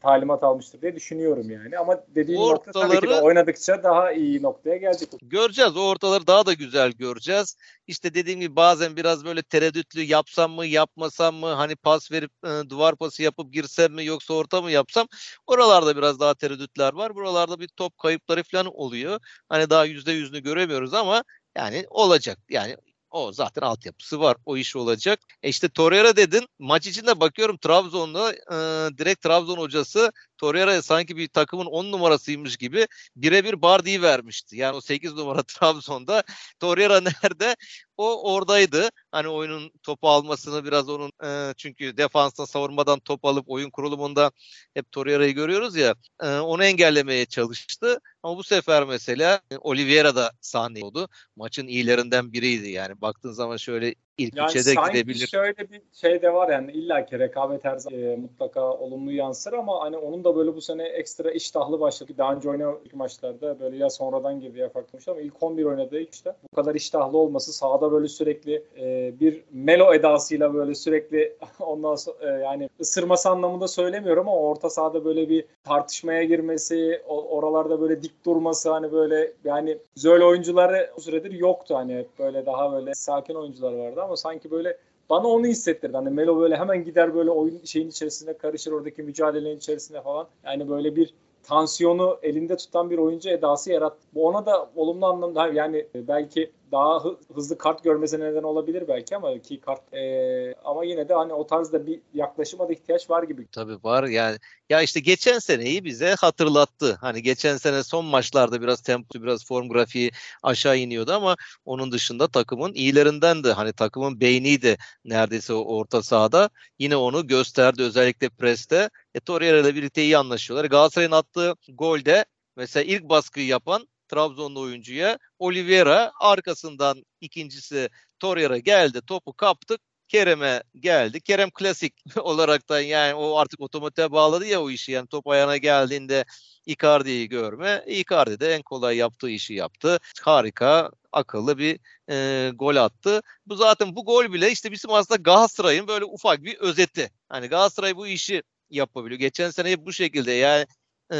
talimat 0.00 0.42
almıştır 0.42 0.80
diye 0.80 0.96
düşünüyorum 0.96 1.50
yani. 1.50 1.78
Ama 1.78 2.00
dediğim 2.14 2.40
ortaları, 2.40 2.56
nokta 2.56 2.80
tabii 2.80 3.00
ki 3.00 3.08
de 3.08 3.20
oynadıkça 3.20 3.82
daha 3.82 4.12
iyi 4.12 4.42
noktaya 4.42 4.76
gelecek. 4.76 5.08
Göreceğiz. 5.22 5.76
O 5.76 5.88
ortaları 5.88 6.26
daha 6.26 6.46
da 6.46 6.52
güzel 6.52 6.92
göreceğiz. 6.92 7.56
İşte 7.86 8.14
dediğim 8.14 8.40
gibi 8.40 8.56
bazen 8.56 8.96
biraz 8.96 9.24
böyle 9.24 9.42
tereddütlü 9.42 10.02
yapsam 10.02 10.52
mı 10.52 10.66
yapmasam 10.66 11.34
mı 11.34 11.46
hani 11.46 11.76
pas 11.76 12.12
verip 12.12 12.30
e, 12.44 12.70
duvar 12.70 12.96
pası 12.96 13.22
yapıp 13.22 13.52
girsem 13.52 13.92
mi 13.92 14.04
yoksa 14.04 14.34
orta 14.34 14.62
mı 14.62 14.70
yapsam 14.70 15.06
oralarda 15.46 15.96
biraz 15.96 16.20
daha 16.20 16.34
tereddütler 16.34 16.92
var. 16.92 17.14
Buralarda 17.14 17.60
bir 17.60 17.68
top 17.68 17.98
kayıpları 17.98 18.42
falan 18.42 18.66
oluyor. 18.66 19.20
Hani 19.48 19.70
daha 19.70 19.84
yüzde 19.84 20.12
yüzünü 20.12 20.40
göremiyoruz 20.42 20.94
ama 20.94 21.24
yani 21.56 21.86
olacak. 21.90 22.38
Yani 22.50 22.76
o 23.10 23.32
zaten 23.32 23.62
altyapısı 23.62 24.20
var. 24.20 24.36
O 24.46 24.56
iş 24.56 24.76
olacak. 24.76 25.20
E 25.42 25.48
işte 25.48 25.68
Torreira 25.68 26.16
dedin. 26.16 26.46
Maç 26.58 26.86
içinde 26.86 27.20
bakıyorum 27.20 27.56
Trabzon'da 27.58 28.32
e, 28.32 28.98
direkt 28.98 29.22
Trabzon 29.22 29.58
hocası 29.58 30.12
Torreira'ya 30.38 30.82
sanki 30.82 31.16
bir 31.16 31.28
takımın 31.28 31.66
10 31.66 31.92
numarasıymış 31.92 32.56
gibi 32.56 32.86
birebir 33.16 33.62
Bardi'yi 33.62 34.02
vermişti. 34.02 34.56
Yani 34.56 34.76
o 34.76 34.80
8 34.80 35.14
numara 35.14 35.42
Trabzon'da 35.46 36.22
Torreira 36.60 37.00
nerede? 37.00 37.56
O 37.96 38.34
oradaydı. 38.34 38.88
Hani 39.12 39.28
oyunun 39.28 39.72
topu 39.82 40.08
almasını 40.08 40.64
biraz 40.64 40.88
onun 40.88 41.12
e, 41.24 41.54
çünkü 41.56 41.96
defansta 41.96 42.46
savunmadan 42.46 43.00
top 43.00 43.24
alıp 43.24 43.44
oyun 43.50 43.70
kurulumunda 43.70 44.30
hep 44.74 44.92
Torreira'yı 44.92 45.34
görüyoruz 45.34 45.76
ya. 45.76 45.94
E, 46.22 46.28
onu 46.28 46.64
engellemeye 46.64 47.26
çalıştı. 47.26 48.00
Ama 48.22 48.36
bu 48.36 48.44
sefer 48.44 48.84
mesela 48.84 49.40
Oliveira 49.60 50.16
da 50.16 50.32
sahne 50.40 50.84
oldu. 50.84 51.08
Maçın 51.36 51.66
iyilerinden 51.66 52.32
biriydi 52.32 52.70
yani. 52.70 53.00
Baktığın 53.00 53.32
zaman 53.32 53.56
şöyle 53.56 53.94
ilk 54.18 54.36
yani 54.36 54.50
üçe 54.50 54.66
de 54.66 54.74
gidebilir. 54.88 55.26
şöyle 55.26 55.70
bir 55.70 55.80
şey 55.92 56.22
de 56.22 56.34
var 56.34 56.48
yani 56.48 56.72
illa 56.72 57.06
ki 57.06 57.18
rekabet 57.18 57.64
her 57.64 57.76
zaman 57.76 58.00
e, 58.00 58.16
mutlaka 58.16 58.72
olumlu 58.72 59.12
yansır 59.12 59.52
ama 59.52 59.80
hani 59.80 59.96
onun 59.96 60.24
da 60.24 60.36
böyle 60.36 60.56
bu 60.56 60.60
sene 60.60 60.82
ekstra 60.82 61.30
iştahlı 61.30 61.80
başladı. 61.80 62.12
Daha 62.18 62.34
önce 62.34 62.50
oynadığı 62.50 62.96
maçlarda 62.96 63.60
böyle 63.60 63.76
ya 63.76 63.90
sonradan 63.90 64.40
girdi 64.40 64.58
ya 64.58 64.68
farklı 64.68 64.98
ama 65.12 65.20
ilk 65.20 65.42
11 65.42 65.64
oynadığı 65.64 66.00
işte 66.00 66.32
bu 66.52 66.56
kadar 66.56 66.74
iştahlı 66.74 67.18
olması 67.18 67.52
sahada 67.52 67.92
böyle 67.92 68.08
sürekli 68.08 68.62
e, 68.80 69.12
bir 69.20 69.42
melo 69.52 69.94
edasıyla 69.94 70.54
böyle 70.54 70.74
sürekli 70.74 71.36
ondan 71.60 71.94
sonra 71.94 72.38
e, 72.38 72.40
yani 72.40 72.68
ısırması 72.80 73.30
anlamında 73.30 73.68
söylemiyorum 73.68 74.28
ama 74.28 74.38
orta 74.40 74.70
sahada 74.70 75.04
böyle 75.04 75.28
bir 75.28 75.44
tartışmaya 75.64 76.24
girmesi, 76.24 77.02
oralarda 77.06 77.80
böyle 77.80 78.02
dik 78.02 78.24
durması 78.24 78.70
hani 78.70 78.92
böyle 78.92 79.32
yani 79.44 79.78
güzel 79.94 80.22
oyuncuları 80.22 80.90
bu 80.96 81.00
süredir 81.00 81.30
yoktu 81.30 81.74
hani 81.76 82.06
böyle 82.18 82.46
daha 82.46 82.72
böyle 82.72 82.94
sakin 82.94 83.34
oyuncular 83.34 83.72
vardı 83.72 84.02
ama 84.08 84.16
sanki 84.16 84.50
böyle 84.50 84.78
bana 85.10 85.26
onu 85.28 85.46
hissettirdi. 85.46 85.96
Hani 85.96 86.10
Melo 86.10 86.40
böyle 86.40 86.56
hemen 86.56 86.84
gider 86.84 87.14
böyle 87.14 87.30
oyun 87.30 87.60
şeyin 87.64 87.88
içerisinde 87.88 88.38
karışır 88.38 88.72
oradaki 88.72 89.02
mücadelenin 89.02 89.56
içerisinde 89.56 90.02
falan. 90.02 90.28
Yani 90.44 90.68
böyle 90.68 90.96
bir 90.96 91.14
tansiyonu 91.42 92.18
elinde 92.22 92.56
tutan 92.56 92.90
bir 92.90 92.98
oyuncu 92.98 93.30
edası 93.30 93.72
yarattı. 93.72 94.06
Bu 94.14 94.26
ona 94.26 94.46
da 94.46 94.70
olumlu 94.76 95.06
anlamda 95.06 95.48
yani 95.48 95.86
belki 95.94 96.50
daha 96.72 97.04
hızlı 97.34 97.58
kart 97.58 97.84
görmesi 97.84 98.20
neden 98.20 98.42
olabilir 98.42 98.88
belki 98.88 99.16
ama 99.16 99.38
ki 99.38 99.60
kart 99.60 99.94
e, 99.94 100.54
ama 100.64 100.84
yine 100.84 101.08
de 101.08 101.14
hani 101.14 101.32
o 101.32 101.46
tarzda 101.46 101.86
bir 101.86 102.00
yaklaşıma 102.14 102.68
da 102.68 102.72
ihtiyaç 102.72 103.10
var 103.10 103.22
gibi. 103.22 103.46
Tabii 103.52 103.78
var 103.84 104.04
yani 104.04 104.38
ya 104.70 104.82
işte 104.82 105.00
geçen 105.00 105.38
seneyi 105.38 105.84
bize 105.84 106.14
hatırlattı. 106.14 106.98
Hani 107.00 107.22
geçen 107.22 107.56
sene 107.56 107.82
son 107.82 108.04
maçlarda 108.04 108.62
biraz 108.62 108.82
tempo 108.82 109.22
biraz 109.22 109.46
form 109.46 109.68
grafiği 109.68 110.10
aşağı 110.42 110.78
iniyordu 110.78 111.12
ama 111.12 111.36
onun 111.64 111.92
dışında 111.92 112.28
takımın 112.28 112.72
iyilerinden 112.74 113.44
de 113.44 113.52
hani 113.52 113.72
takımın 113.72 114.20
beyniydi 114.20 114.76
neredeyse 115.04 115.52
o 115.52 115.76
orta 115.76 116.02
sahada. 116.02 116.50
Yine 116.78 116.96
onu 116.96 117.26
gösterdi 117.26 117.82
özellikle 117.82 118.28
preste. 118.28 118.90
E, 119.14 119.20
Torreira 119.20 119.58
ile 119.58 119.74
birlikte 119.74 120.02
iyi 120.02 120.18
anlaşıyorlar. 120.18 120.64
Galatasaray'ın 120.64 121.12
attığı 121.12 121.54
golde 121.68 122.24
mesela 122.56 122.84
ilk 122.84 123.02
baskıyı 123.02 123.46
yapan 123.46 123.88
Trabzonlu 124.08 124.60
oyuncuya. 124.60 125.18
Oliveira 125.38 126.12
arkasından 126.20 127.04
ikincisi 127.20 127.88
Torreira 128.20 128.58
geldi. 128.58 129.00
Topu 129.06 129.32
kaptık. 129.32 129.80
Kerem'e 130.08 130.62
geldi. 130.80 131.20
Kerem 131.20 131.50
klasik 131.50 131.94
olarak 132.16 132.68
da 132.68 132.80
yani 132.80 133.14
o 133.14 133.36
artık 133.38 133.60
otomatiğe 133.60 134.12
bağladı 134.12 134.46
ya 134.46 134.62
o 134.62 134.70
işi. 134.70 134.92
Yani 134.92 135.06
top 135.06 135.26
ayağına 135.28 135.56
geldiğinde 135.56 136.24
Icardi'yi 136.66 137.28
görme. 137.28 137.84
Icardi 137.86 138.40
de 138.40 138.54
en 138.54 138.62
kolay 138.62 138.96
yaptığı 138.96 139.30
işi 139.30 139.54
yaptı. 139.54 139.98
Harika, 140.22 140.90
akıllı 141.12 141.58
bir 141.58 141.80
e, 142.10 142.50
gol 142.54 142.76
attı. 142.76 143.22
Bu 143.46 143.56
zaten 143.56 143.96
bu 143.96 144.04
gol 144.04 144.32
bile 144.32 144.50
işte 144.50 144.72
bizim 144.72 144.92
aslında 144.92 145.22
Galatasaray'ın 145.22 145.88
böyle 145.88 146.04
ufak 146.04 146.42
bir 146.42 146.58
özeti. 146.58 147.10
Hani 147.28 147.46
Galatasaray 147.48 147.96
bu 147.96 148.06
işi 148.06 148.42
yapabiliyor. 148.70 149.20
Geçen 149.20 149.50
sene 149.50 149.86
bu 149.86 149.92
şekilde 149.92 150.32
yani 150.32 150.66
e, 151.12 151.18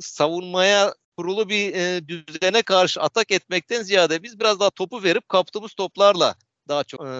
savunmaya 0.00 0.94
kurulu 1.16 1.48
bir 1.48 1.74
e, 1.74 2.08
düzene 2.08 2.62
karşı 2.62 3.00
atak 3.00 3.30
etmekten 3.30 3.82
ziyade 3.82 4.22
biz 4.22 4.40
biraz 4.40 4.60
daha 4.60 4.70
topu 4.70 5.02
verip 5.02 5.28
kaptığımız 5.28 5.74
toplarla 5.74 6.34
daha 6.68 6.84
çok 6.84 7.00
e, 7.00 7.10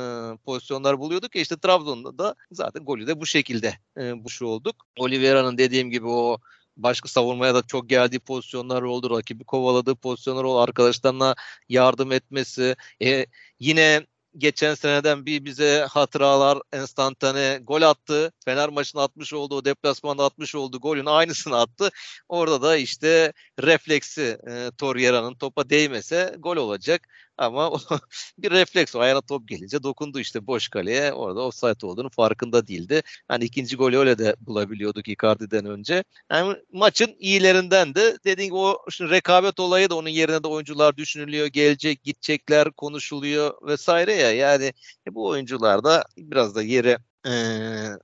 pozisyonlar 0.45 0.99
buluyorduk. 0.99 1.35
Ya 1.37 1.43
işte 1.43 1.57
Trabzon'da 1.59 2.19
da 2.19 2.35
zaten 2.51 2.85
golü 2.85 3.07
de 3.07 3.21
bu 3.21 3.27
şekilde 3.27 3.79
e, 3.99 4.25
buş 4.25 4.43
olduk. 4.43 4.77
Oliveira'nın 4.99 5.59
dediğim 5.59 5.91
gibi 5.91 6.07
o 6.07 6.39
başka 6.77 7.09
savunmaya 7.09 7.55
da 7.55 7.63
çok 7.63 7.89
geldiği 7.89 8.19
pozisyonlar 8.19 8.83
oldu. 8.83 9.17
Rakibi 9.17 9.45
kovaladığı 9.45 9.95
pozisyonlar 9.95 10.45
oldu. 10.45 10.61
Arkadaşlarına 10.61 11.35
yardım 11.69 12.13
etmesi. 12.13 12.77
E, 13.03 13.27
yine 13.61 14.07
geçen 14.39 14.75
seneden 14.75 15.27
bir 15.27 15.45
bize 15.45 15.87
hatıralar 15.91 16.59
enstantane 16.73 17.59
gol 17.63 17.83
attı. 17.83 18.33
Fener 18.45 18.69
maçını 18.69 19.03
atmış 19.03 19.33
oldu. 19.33 19.57
O 19.57 19.65
deplasmanda 19.65 20.25
atmış 20.25 20.55
oldu. 20.55 20.81
Golün 20.81 21.07
aynısını 21.07 21.61
attı. 21.61 21.91
Orada 22.29 22.63
da 22.63 22.77
işte 22.77 23.33
refleksi 23.63 24.39
e, 24.51 24.71
Torreira'nın 24.79 25.35
topa 25.35 25.71
değmese 25.71 26.37
gol 26.39 26.57
olacak. 26.57 27.09
Ama 27.39 27.73
bir 28.39 28.51
refleks 28.51 28.95
o 28.97 29.01
ayağına 29.01 29.21
top 29.21 29.49
gelince 29.49 29.83
dokundu 29.83 30.21
işte 30.21 30.47
boş 30.47 30.69
kaleye. 30.69 31.13
Orada 31.13 31.41
offside 31.41 31.87
olduğunu 31.87 32.11
farkında 32.11 32.67
değildi. 32.67 33.03
Hani 33.29 33.45
ikinci 33.45 33.77
golü 33.77 33.99
öyle 33.99 34.19
de 34.19 34.37
bulabiliyorduk 34.41 35.09
Icardi'den 35.09 35.65
önce. 35.67 36.05
Yani 36.31 36.57
maçın 36.73 37.17
iyilerinden 37.19 37.95
de 37.95 38.19
dediğim 38.25 38.49
gibi 38.49 38.59
o 38.59 38.79
şimdi 38.91 39.11
rekabet 39.11 39.61
olayı 39.61 39.91
da 39.91 39.95
onun 39.97 40.09
yerine 40.09 40.43
de 40.43 40.49
oyuncular 40.49 40.97
düşünülüyor. 40.97 41.47
Gelecek, 41.47 42.03
gidecekler, 42.03 42.71
konuşuluyor 42.73 43.55
vesaire 43.69 44.15
ya. 44.15 44.33
Yani 44.33 44.73
e, 45.09 45.15
bu 45.15 45.27
oyuncular 45.29 45.85
da 45.85 46.05
biraz 46.17 46.55
da 46.55 46.63
yere 46.63 46.99
e, 47.27 47.33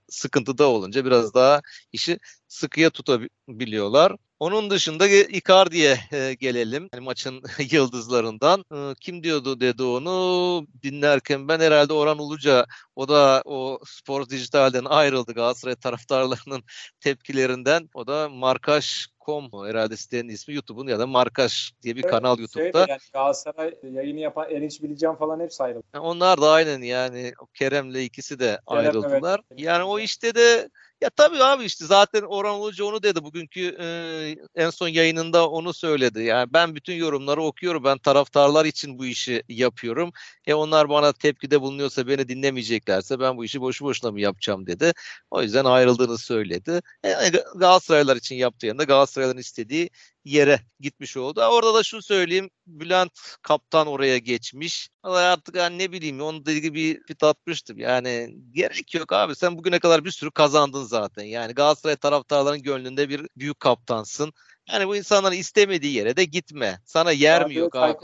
sıkıntıda 0.08 0.68
olunca 0.68 1.04
biraz 1.04 1.34
daha 1.34 1.60
işi 1.92 2.18
sıkıya 2.48 2.90
tutabiliyorlar. 2.90 4.16
Onun 4.40 4.70
dışında 4.70 5.06
Icardi'ye 5.08 5.98
e, 6.12 6.34
gelelim. 6.34 6.88
Yani 6.94 7.04
maçın 7.04 7.42
yıldızlarından. 7.70 8.64
E, 8.74 8.94
kim 9.00 9.22
diyordu 9.22 9.60
dedi 9.60 9.82
onu 9.82 10.66
dinlerken 10.82 11.48
ben 11.48 11.60
herhalde 11.60 11.92
Orhan 11.92 12.18
Uluca 12.18 12.66
o 12.96 13.08
da 13.08 13.42
o 13.44 13.78
Spor 13.86 14.28
Dijital'den 14.28 14.84
ayrıldı 14.84 15.32
Galatasaray 15.32 15.76
taraftarlarının 15.76 16.62
tepkilerinden. 17.00 17.88
O 17.94 18.06
da 18.06 18.28
Markaş 18.28 19.08
Com 19.20 19.50
herhalde 19.66 19.96
sitenin 19.96 20.28
ismi 20.28 20.54
YouTube'un 20.54 20.86
ya 20.86 20.98
da 20.98 21.06
Markaş 21.06 21.72
diye 21.82 21.96
bir 21.96 22.04
evet, 22.04 22.10
kanal 22.10 22.38
YouTube'da. 22.38 22.86
yani 22.88 23.00
Galatasaray 23.12 23.74
yayını 23.82 24.20
yapan 24.20 24.50
Erinç 24.50 24.82
Bileceğim 24.82 25.16
falan 25.16 25.40
hepsi 25.40 25.62
ayrıldı. 25.62 25.84
onlar 25.98 26.40
da 26.40 26.50
aynen 26.50 26.82
yani 26.82 27.32
Kerem'le 27.54 27.94
ikisi 27.94 28.38
de 28.38 28.58
Kerem, 28.68 28.84
ayrıldılar. 28.84 29.40
Evet. 29.50 29.60
Yani 29.60 29.84
o 29.84 29.98
işte 29.98 30.34
de 30.34 30.68
ya 31.00 31.10
tabii 31.10 31.44
abi 31.44 31.64
işte 31.64 31.84
zaten 31.86 32.22
Orhan 32.22 32.54
Ulucu 32.54 32.84
onu 32.84 33.02
dedi 33.02 33.24
bugünkü 33.24 33.76
e, 33.80 34.36
en 34.54 34.70
son 34.70 34.88
yayınında 34.88 35.48
onu 35.50 35.74
söyledi. 35.74 36.22
Yani 36.22 36.52
ben 36.52 36.74
bütün 36.74 36.94
yorumları 36.94 37.42
okuyorum. 37.42 37.84
Ben 37.84 37.98
taraftarlar 37.98 38.64
için 38.64 38.98
bu 38.98 39.06
işi 39.06 39.42
yapıyorum. 39.48 40.12
E 40.46 40.54
onlar 40.54 40.88
bana 40.88 41.12
tepkide 41.12 41.60
bulunuyorsa 41.60 42.06
beni 42.06 42.28
dinlemeyeceklerse 42.28 43.20
ben 43.20 43.36
bu 43.36 43.44
işi 43.44 43.60
boşu 43.60 43.84
boşuna 43.84 44.10
mı 44.10 44.20
yapacağım 44.20 44.66
dedi. 44.66 44.92
O 45.30 45.42
yüzden 45.42 45.64
ayrıldığını 45.64 46.18
söyledi. 46.18 46.80
E, 47.04 47.28
Galatasaraylar 47.56 48.16
için 48.16 48.36
yaptığı 48.36 48.66
yanında 48.66 48.84
Galatasarayların 48.84 49.38
istediği 49.38 49.90
yere 50.24 50.60
gitmiş 50.80 51.16
oldu. 51.16 51.40
Orada 51.40 51.74
da 51.74 51.82
şunu 51.82 52.02
söyleyeyim. 52.02 52.50
Bülent 52.66 53.12
kaptan 53.42 53.86
oraya 53.86 54.18
geçmiş. 54.18 54.88
Ama 55.02 55.16
artık 55.16 55.56
yani 55.56 55.78
ne 55.78 55.92
bileyim 55.92 56.20
onun 56.20 56.46
dediği 56.46 56.74
bir 56.74 57.02
fit 57.02 57.22
atmıştım. 57.22 57.78
Yani 57.78 58.34
gerek 58.52 58.94
yok 58.94 59.12
abi. 59.12 59.34
Sen 59.34 59.58
bugüne 59.58 59.78
kadar 59.78 60.04
bir 60.04 60.10
sürü 60.10 60.30
kazandın 60.30 60.84
zaten. 60.84 61.24
Yani 61.24 61.54
Galatasaray 61.54 61.96
taraftarlarının 61.96 62.62
gönlünde 62.62 63.08
bir 63.08 63.26
büyük 63.36 63.60
kaptansın. 63.60 64.32
Yani 64.72 64.88
bu 64.88 64.96
insanların 64.96 65.36
istemediği 65.36 65.94
yere 65.94 66.16
de 66.16 66.24
gitme. 66.24 66.80
Sana 66.84 67.12
yer 67.12 67.46
mi 67.46 67.54
yok 67.54 67.76
abi? 67.76 67.96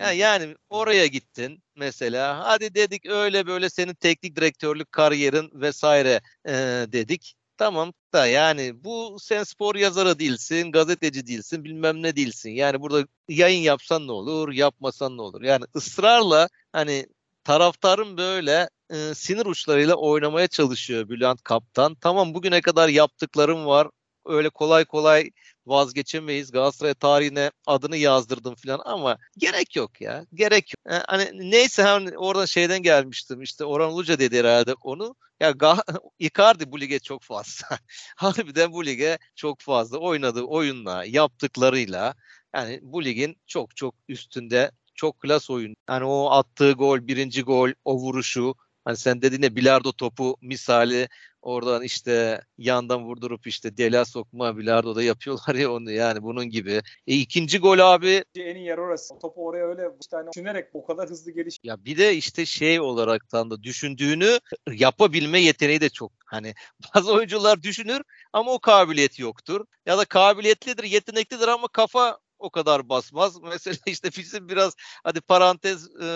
Yani, 0.00 0.16
yani 0.16 0.56
oraya 0.70 1.06
gittin 1.06 1.62
mesela. 1.76 2.44
Hadi 2.44 2.74
dedik 2.74 3.06
öyle 3.06 3.46
böyle 3.46 3.70
senin 3.70 3.94
teknik 3.94 4.36
direktörlük 4.36 4.92
kariyerin 4.92 5.50
vesaire 5.54 6.20
e, 6.48 6.52
dedik. 6.88 7.34
Tamam 7.62 7.92
da 8.12 8.26
yani 8.26 8.84
bu 8.84 9.16
sen 9.20 9.42
spor 9.44 9.74
yazarı 9.74 10.18
değilsin, 10.18 10.72
gazeteci 10.72 11.26
değilsin, 11.26 11.64
bilmem 11.64 12.02
ne 12.02 12.16
değilsin. 12.16 12.50
Yani 12.50 12.80
burada 12.80 13.06
yayın 13.28 13.60
yapsan 13.60 14.06
ne 14.06 14.12
olur, 14.12 14.52
yapmasan 14.52 15.16
ne 15.16 15.22
olur? 15.22 15.42
Yani 15.42 15.64
ısrarla 15.76 16.48
hani 16.72 17.06
taraftarın 17.44 18.16
böyle 18.16 18.68
e, 18.90 19.14
sinir 19.14 19.46
uçlarıyla 19.46 19.94
oynamaya 19.94 20.48
çalışıyor 20.48 21.08
Bülent 21.08 21.42
Kaptan. 21.42 21.94
Tamam 21.94 22.34
bugüne 22.34 22.60
kadar 22.60 22.88
yaptıklarım 22.88 23.66
var. 23.66 23.88
Öyle 24.24 24.50
kolay 24.50 24.84
kolay 24.84 25.30
vazgeçemeyiz. 25.66 26.50
Galatasaray 26.50 26.94
tarihine 26.94 27.50
adını 27.66 27.96
yazdırdım 27.96 28.54
falan 28.54 28.80
ama 28.84 29.18
gerek 29.38 29.76
yok 29.76 30.00
ya. 30.00 30.26
Gerek 30.34 30.72
yok. 30.72 30.94
Yani 30.94 31.02
hani 31.06 31.50
neyse 31.50 31.82
hani 31.82 32.18
oradan 32.18 32.44
şeyden 32.44 32.82
gelmiştim. 32.82 33.42
İşte 33.42 33.64
Orhan 33.64 33.92
Uluca 33.92 34.18
dedi 34.18 34.38
herhalde 34.38 34.74
onu. 34.74 35.16
Ya 35.40 35.50
Ga- 35.50 36.00
Icardi 36.18 36.72
bu 36.72 36.80
lige 36.80 36.98
çok 36.98 37.22
fazla. 37.22 37.66
Harbiden 38.16 38.72
bu 38.72 38.86
lige 38.86 39.18
çok 39.36 39.60
fazla 39.60 39.98
oynadığı 39.98 40.42
oyunla, 40.42 41.04
yaptıklarıyla 41.04 42.14
yani 42.54 42.78
bu 42.82 43.04
ligin 43.04 43.36
çok 43.46 43.76
çok 43.76 43.94
üstünde 44.08 44.70
çok 44.94 45.20
klas 45.20 45.50
oyun. 45.50 45.74
Yani 45.88 46.04
o 46.04 46.30
attığı 46.30 46.72
gol, 46.72 47.06
birinci 47.06 47.42
gol, 47.42 47.70
o 47.84 47.96
vuruşu 47.96 48.54
Hani 48.84 48.96
sen 48.96 49.22
dedin 49.22 49.42
ya 49.42 49.56
bilardo 49.56 49.92
topu 49.92 50.36
misali 50.40 51.08
oradan 51.42 51.82
işte 51.82 52.40
yandan 52.58 53.04
vurdurup 53.04 53.46
işte 53.46 53.76
dela 53.76 54.04
sokma 54.04 54.56
bilardo 54.56 54.96
da 54.96 55.02
yapıyorlar 55.02 55.54
ya 55.54 55.72
onu 55.72 55.90
yani 55.90 56.22
bunun 56.22 56.44
gibi. 56.50 56.82
E, 57.06 57.14
ikinci 57.14 57.58
gol 57.58 57.78
abi. 57.78 58.24
En 58.36 58.56
iyi 58.56 58.66
yer 58.66 58.78
orası. 58.78 59.18
Topu 59.18 59.46
oraya 59.46 59.66
öyle 59.66 59.82
işte 60.00 60.16
hani 60.16 60.28
düşünerek 60.32 60.68
o 60.72 60.84
kadar 60.84 61.10
hızlı 61.10 61.30
geliş. 61.30 61.58
Ya 61.62 61.84
bir 61.84 61.98
de 61.98 62.14
işte 62.16 62.46
şey 62.46 62.80
olaraktan 62.80 63.50
da 63.50 63.62
düşündüğünü 63.62 64.40
yapabilme 64.70 65.40
yeteneği 65.40 65.80
de 65.80 65.88
çok. 65.88 66.12
Hani 66.26 66.54
bazı 66.94 67.12
oyuncular 67.12 67.62
düşünür 67.62 68.02
ama 68.32 68.52
o 68.52 68.58
kabiliyet 68.58 69.18
yoktur. 69.18 69.64
Ya 69.86 69.98
da 69.98 70.04
kabiliyetlidir, 70.04 70.84
yeteneklidir 70.84 71.48
ama 71.48 71.68
kafa 71.68 72.18
o 72.38 72.50
kadar 72.50 72.88
basmaz. 72.88 73.36
Mesela 73.42 73.76
işte 73.86 74.10
bizim 74.18 74.48
biraz 74.48 74.74
hadi 75.04 75.20
parantez 75.20 75.96
e, 75.96 76.06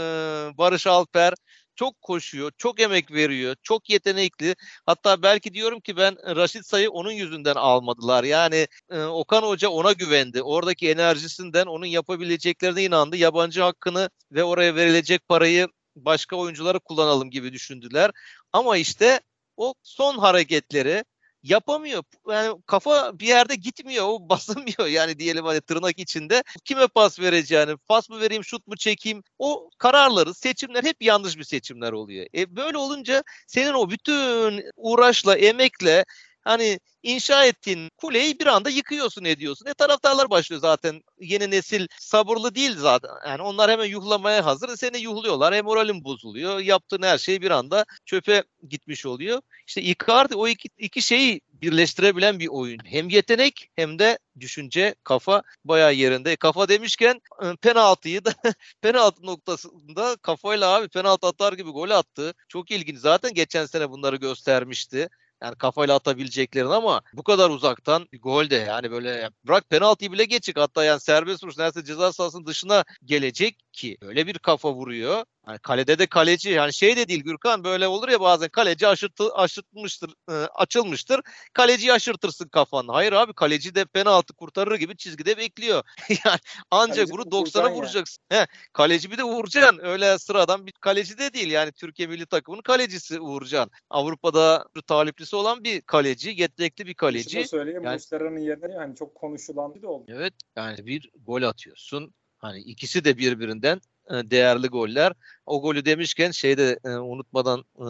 Barış 0.59 0.87
Alper 0.87 1.35
çok 1.77 2.03
koşuyor, 2.03 2.53
çok 2.59 2.81
emek 2.81 3.13
veriyor, 3.13 3.57
çok 3.63 3.91
yetenekli. 3.91 4.57
Hatta 4.87 5.23
belki 5.23 5.55
diyorum 5.55 5.81
ki 5.81 5.97
ben 5.97 6.37
Raşit 6.37 6.67
Say'ı 6.67 6.91
onun 6.91 7.13
yüzünden 7.13 7.55
almadılar. 7.55 8.25
Yani 8.25 8.67
e, 8.91 9.03
Okan 9.03 9.43
Hoca 9.43 9.69
ona 9.69 9.93
güvendi. 9.93 10.43
Oradaki 10.43 10.91
enerjisinden 10.91 11.67
onun 11.67 11.87
yapabileceklerine 11.87 12.85
inandı. 12.85 13.17
Yabancı 13.17 13.63
hakkını 13.63 14.11
ve 14.33 14.45
oraya 14.45 14.75
verilecek 14.75 15.29
parayı 15.29 15.69
başka 15.97 16.37
oyunculara 16.37 16.79
kullanalım 16.79 17.31
gibi 17.31 17.53
düşündüler. 17.53 18.11
Ama 18.53 18.77
işte 18.77 19.21
o 19.57 19.75
son 19.83 20.19
hareketleri 20.19 21.05
yapamıyor. 21.51 22.03
Yani 22.31 22.63
kafa 22.67 23.19
bir 23.19 23.27
yerde 23.27 23.55
gitmiyor. 23.55 24.07
O 24.09 24.29
basılmıyor 24.29 24.87
yani 24.87 25.19
diyelim 25.19 25.45
hani 25.45 25.61
tırnak 25.61 25.99
içinde. 25.99 26.43
Kime 26.65 26.87
pas 26.89 27.21
vereceğini, 27.21 27.77
pas 27.77 28.11
mı 28.11 28.21
vereyim, 28.21 28.45
şut 28.45 28.67
mu 28.67 28.77
çekeyim? 28.77 29.23
O 29.39 29.71
kararları, 29.79 30.35
seçimler 30.35 30.85
hep 30.85 31.03
yanlış 31.03 31.39
bir 31.39 31.45
seçimler 31.45 31.93
oluyor. 31.93 32.27
E 32.35 32.57
böyle 32.57 32.79
olunca 32.79 33.23
senin 33.47 33.73
o 33.73 33.91
bütün 33.91 34.63
uğraşla, 34.77 35.37
emekle 35.37 36.05
hani 36.47 36.81
inşa 37.03 37.45
ettiğin 37.45 37.91
kuleyi 37.97 38.41
bir 38.41 38.47
anda 38.47 38.71
yıkıyorsun 38.71 39.25
ediyorsun. 39.25 39.67
E 39.67 39.75
taraftarlar 39.75 40.31
başlıyor 40.31 40.63
zaten. 40.63 41.03
Yeni 41.21 41.51
nesil 41.51 41.87
sabırlı 42.01 42.55
değil 42.55 42.77
zaten. 42.79 43.11
Yani 43.27 43.43
onlar 43.43 43.71
hemen 43.71 43.85
yuhlamaya 43.85 44.47
hazır. 44.47 44.69
E, 44.69 44.77
seni 44.77 44.99
yuhluyorlar. 44.99 45.55
Hem 45.55 45.65
moralin 45.65 46.05
bozuluyor. 46.05 46.61
Yaptığın 46.61 47.03
her 47.03 47.19
şey 47.19 47.43
bir 47.43 47.51
anda 47.51 47.85
çöpe 48.05 48.45
gitmiş 48.69 49.07
oluyor. 49.07 49.41
İşte 49.67 49.83
Icardi 49.83 50.35
o 50.35 50.49
iki, 50.49 50.69
iki 50.79 51.03
şeyi 51.03 51.41
birleştirebilen 51.63 52.39
bir 52.39 52.49
oyun. 52.49 52.79
Hem 52.85 53.09
yetenek 53.09 53.71
hem 53.77 53.99
de 53.99 54.19
düşünce, 54.41 54.95
kafa 55.05 55.43
bayağı 55.65 55.95
yerinde. 55.95 56.37
Kafa 56.37 56.69
demişken 56.69 57.21
e, 57.43 57.57
penaltıyı 57.57 58.25
da 58.25 58.33
penaltı 58.83 59.27
noktasında 59.27 60.17
kafayla 60.23 60.75
abi 60.75 60.89
penaltı 60.89 61.27
atar 61.27 61.53
gibi 61.53 61.71
gol 61.71 61.91
attı. 61.91 62.35
Çok 62.49 62.71
ilginç. 62.71 62.99
Zaten 62.99 63.35
geçen 63.35 63.67
sene 63.67 63.91
bunları 63.91 64.17
göstermişti. 64.17 65.09
Yani 65.43 65.55
kafayla 65.57 65.95
atabileceklerin 65.95 66.67
ama 66.67 67.03
bu 67.13 67.23
kadar 67.23 67.51
uzaktan 67.51 68.09
bir 68.13 68.21
gol 68.21 68.51
de 68.51 68.57
yani 68.57 68.91
böyle 68.91 69.31
bırak 69.45 69.71
penaltıyı 69.71 70.13
bile 70.13 70.25
geçik 70.25 70.57
hatta 70.59 70.85
yani 70.85 71.01
serbest 71.01 71.45
vuruş 71.45 71.59
neredeyse 71.59 71.87
ceza 71.87 72.13
sahasının 72.13 72.47
dışına 72.47 72.85
gelecek 73.05 73.59
ki 73.73 73.97
öyle 74.03 74.27
bir 74.27 74.39
kafa 74.39 74.73
vuruyor. 74.73 75.25
Yani 75.49 75.59
kalede 75.59 75.99
de 75.99 76.07
kaleci 76.07 76.51
yani 76.51 76.73
şey 76.73 76.97
de 76.97 77.09
değil 77.09 77.21
Gürkan 77.21 77.65
böyle 77.65 77.89
olur 77.89 78.09
ya 78.09 78.21
bazen 78.21 78.49
kaleci 78.49 78.89
aşırtı, 78.89 79.35
aşırtmıştır 79.35 80.15
e, 80.29 80.33
açılmıştır. 80.33 81.21
Kaleciyi 81.53 81.93
aşırtırsın 81.93 82.49
kafanı. 82.49 82.93
Hayır 82.93 83.13
abi 83.13 83.33
kaleci 83.33 83.75
de 83.75 83.85
penaltı 83.85 84.35
kurtarır 84.35 84.75
gibi 84.75 84.97
çizgide 84.97 85.37
bekliyor. 85.37 85.85
yani 86.25 86.39
ancak 86.71 87.11
vuru 87.11 87.23
90'a 87.23 87.73
vuracaksın. 87.73 88.25
Yani. 88.31 88.41
He, 88.41 88.47
kaleci 88.73 89.11
bir 89.11 89.19
de 89.19 89.23
vuracaksın. 89.23 89.79
Öyle 89.83 90.19
sıradan 90.19 90.67
bir 90.67 90.73
kaleci 90.73 91.19
de 91.19 91.33
değil 91.33 91.51
yani 91.51 91.73
Türkiye 91.73 92.09
milli 92.09 92.27
takımının 92.27 92.63
kalecisi 92.63 93.21
Uğurcan. 93.21 93.71
Avrupa'da 93.91 94.67
taliplisi 94.87 95.37
olan 95.37 95.65
bir 95.65 95.81
kaleci, 95.81 96.35
yetenekli 96.37 96.87
bir 96.87 96.95
kaleci. 96.95 97.31
Şunu 97.31 97.49
söyleyeyim 97.49 97.85
yani, 97.85 97.95
Muslera'nın 97.95 98.41
yerine 98.41 98.75
yani 98.75 98.97
çok 98.97 99.15
konuşulan 99.15 99.75
bir 99.75 99.83
de 99.83 99.87
oldu. 99.87 100.05
Evet 100.09 100.35
yani 100.57 100.87
bir 100.87 101.11
gol 101.27 101.43
atıyorsun. 101.43 102.15
Hani 102.39 102.61
ikisi 102.61 103.05
de 103.05 103.19
birbirinden 103.19 103.81
değerli 104.11 104.69
goller. 104.69 105.13
O 105.47 105.63
golü 105.63 105.85
demişken 105.85 106.31
şeyde 106.31 106.79
e, 106.85 106.89
unutmadan 106.89 107.65
e, 107.79 107.89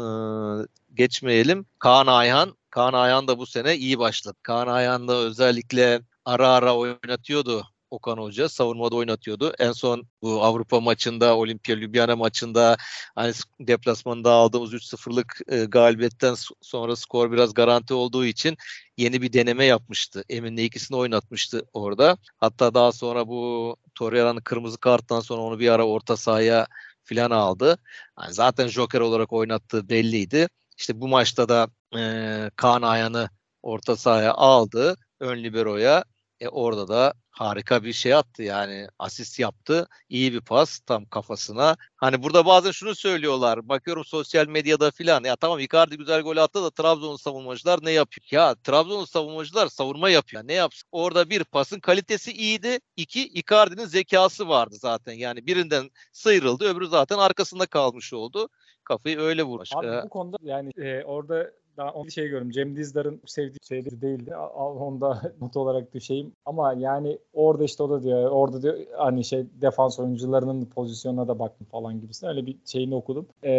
geçmeyelim. 0.95 1.67
Kaan 1.79 2.07
Ayhan. 2.07 2.57
Kaan 2.71 2.93
Ayhan 2.93 3.29
da 3.29 3.39
bu 3.39 3.47
sene 3.47 3.77
iyi 3.77 3.99
başladı. 3.99 4.39
Kaan 4.43 4.67
Ayhan 4.67 5.09
da 5.09 5.17
özellikle 5.17 6.01
ara 6.25 6.49
ara 6.49 6.77
oynatıyordu 6.77 7.67
Okan 7.91 8.19
Hoca 8.19 8.49
savunmada 8.49 8.97
oynatıyordu. 8.97 9.53
En 9.59 9.73
son 9.73 10.09
bu 10.23 10.45
Avrupa 10.45 10.81
maçında, 10.81 11.37
Olimpia 11.37 11.77
Ljubljana 11.77 12.17
maçında 12.17 12.77
hani 13.15 13.33
deplasmanda 13.61 14.33
aldığımız 14.33 14.75
3-0'lık 14.75 15.41
e, 15.49 15.65
galibiyetten 15.65 16.35
sonra 16.63 16.97
skor 16.97 17.33
biraz 17.33 17.55
garanti 17.55 17.95
olduğu 17.95 18.25
için 18.25 18.57
yeni 18.97 19.23
bir 19.23 19.33
deneme 19.33 19.65
yapmıştı. 19.65 20.25
Emin'le 20.29 20.59
ikisini 20.59 20.97
oynatmıştı 20.97 21.63
orada. 21.73 22.17
Hatta 22.37 22.75
daha 22.75 22.93
sonra 22.93 23.29
bu 23.29 23.77
Torreira'nın 23.95 24.41
kırmızı 24.41 24.79
karttan 24.79 25.21
sonra 25.21 25.43
onu 25.43 25.59
bir 25.59 25.69
ara 25.69 25.87
orta 25.87 26.17
sahaya 26.17 26.67
filan 27.05 27.31
aldı. 27.31 27.79
Yani 28.21 28.35
zaten 28.35 28.69
Joker 28.69 29.01
olarak 29.01 29.33
oynattığı 29.33 29.89
belliydi. 29.89 30.49
İşte 30.79 31.01
bu 31.01 31.09
maçta 31.09 31.49
da 31.49 31.69
e, 31.97 32.51
Kaan 32.57 32.83
Ayan'ı 32.83 33.31
orta 33.63 33.97
sahaya 33.97 34.35
aldı 34.35 34.97
ön 35.21 35.43
liberoya. 35.45 36.05
E 36.41 36.49
orada 36.49 36.89
da 36.89 37.15
harika 37.31 37.85
bir 37.85 37.93
şey 37.93 38.15
attı 38.15 38.43
yani 38.43 38.89
asist 38.99 39.39
yaptı. 39.39 39.89
iyi 40.09 40.33
bir 40.33 40.41
pas 40.41 40.79
tam 40.79 41.05
kafasına. 41.05 41.77
Hani 41.97 42.23
burada 42.23 42.47
bazen 42.47 42.71
şunu 42.71 42.95
söylüyorlar. 42.95 43.69
Bakıyorum 43.69 44.05
sosyal 44.05 44.47
medyada 44.47 44.91
filan. 44.91 45.25
Ya 45.25 45.37
tamam 45.37 45.59
Icardi 45.59 45.97
güzel 45.97 46.23
gol 46.23 46.37
attı 46.37 46.63
da 46.63 46.71
Trabzon'un 46.71 47.17
savunmacılar 47.17 47.79
ne 47.83 47.91
yapıyor? 47.91 48.27
Ya 48.31 48.55
Trabzon'un 48.55 49.05
savunmacılar 49.05 49.67
savunma 49.67 50.11
yapıyor. 50.11 50.43
Ne 50.47 50.53
yapsın? 50.53 50.89
Orada 50.93 51.31
bir 51.31 51.45
pasın 51.45 51.81
kalitesi 51.81 52.33
iyiydi. 52.33 52.79
İki 52.97 53.29
Icardi'nin 53.29 53.87
zekası 53.87 54.49
vardı 54.49 54.75
zaten. 54.79 55.13
Yani 55.13 55.47
birinden 55.47 55.91
sıyrıldı. 56.13 56.65
Öbürü 56.65 56.87
zaten 56.87 57.19
arkasında 57.19 57.67
kalmış 57.67 58.13
oldu. 58.13 58.49
Kafayı 58.85 59.19
öyle 59.19 59.43
vurmuş. 59.43 59.71
Abi 59.75 60.05
bu 60.05 60.09
konuda 60.09 60.37
yani 60.43 60.71
e, 60.77 61.05
orada 61.05 61.53
daha 61.77 61.93
onu 61.93 62.11
şey 62.11 62.25
görüyorum. 62.25 62.51
Cem 62.51 62.77
Dizdar'ın 62.77 63.21
sevdiği 63.27 63.59
şeyleri 63.69 64.01
değildi. 64.01 64.35
Al 64.35 64.77
onda 64.77 65.21
not 65.41 65.57
olarak 65.57 65.95
düşeyim. 65.95 66.33
Ama 66.47 66.73
yani 66.73 67.19
orada 67.35 67.65
işte 67.65 67.83
o 67.83 67.91
da 67.91 68.03
diyor. 68.03 68.31
Orada 68.31 68.63
diyor 68.63 68.77
hani 68.97 69.25
şey 69.25 69.47
defans 69.61 69.99
oyuncularının 69.99 70.65
pozisyonuna 70.65 71.29
da 71.29 71.39
baktım 71.39 71.67
falan 71.71 72.01
gibisine. 72.01 72.31
Öyle 72.31 72.47
bir 72.47 72.57
şeyini 72.65 72.95
okudum. 72.95 73.27
Ee, 73.43 73.51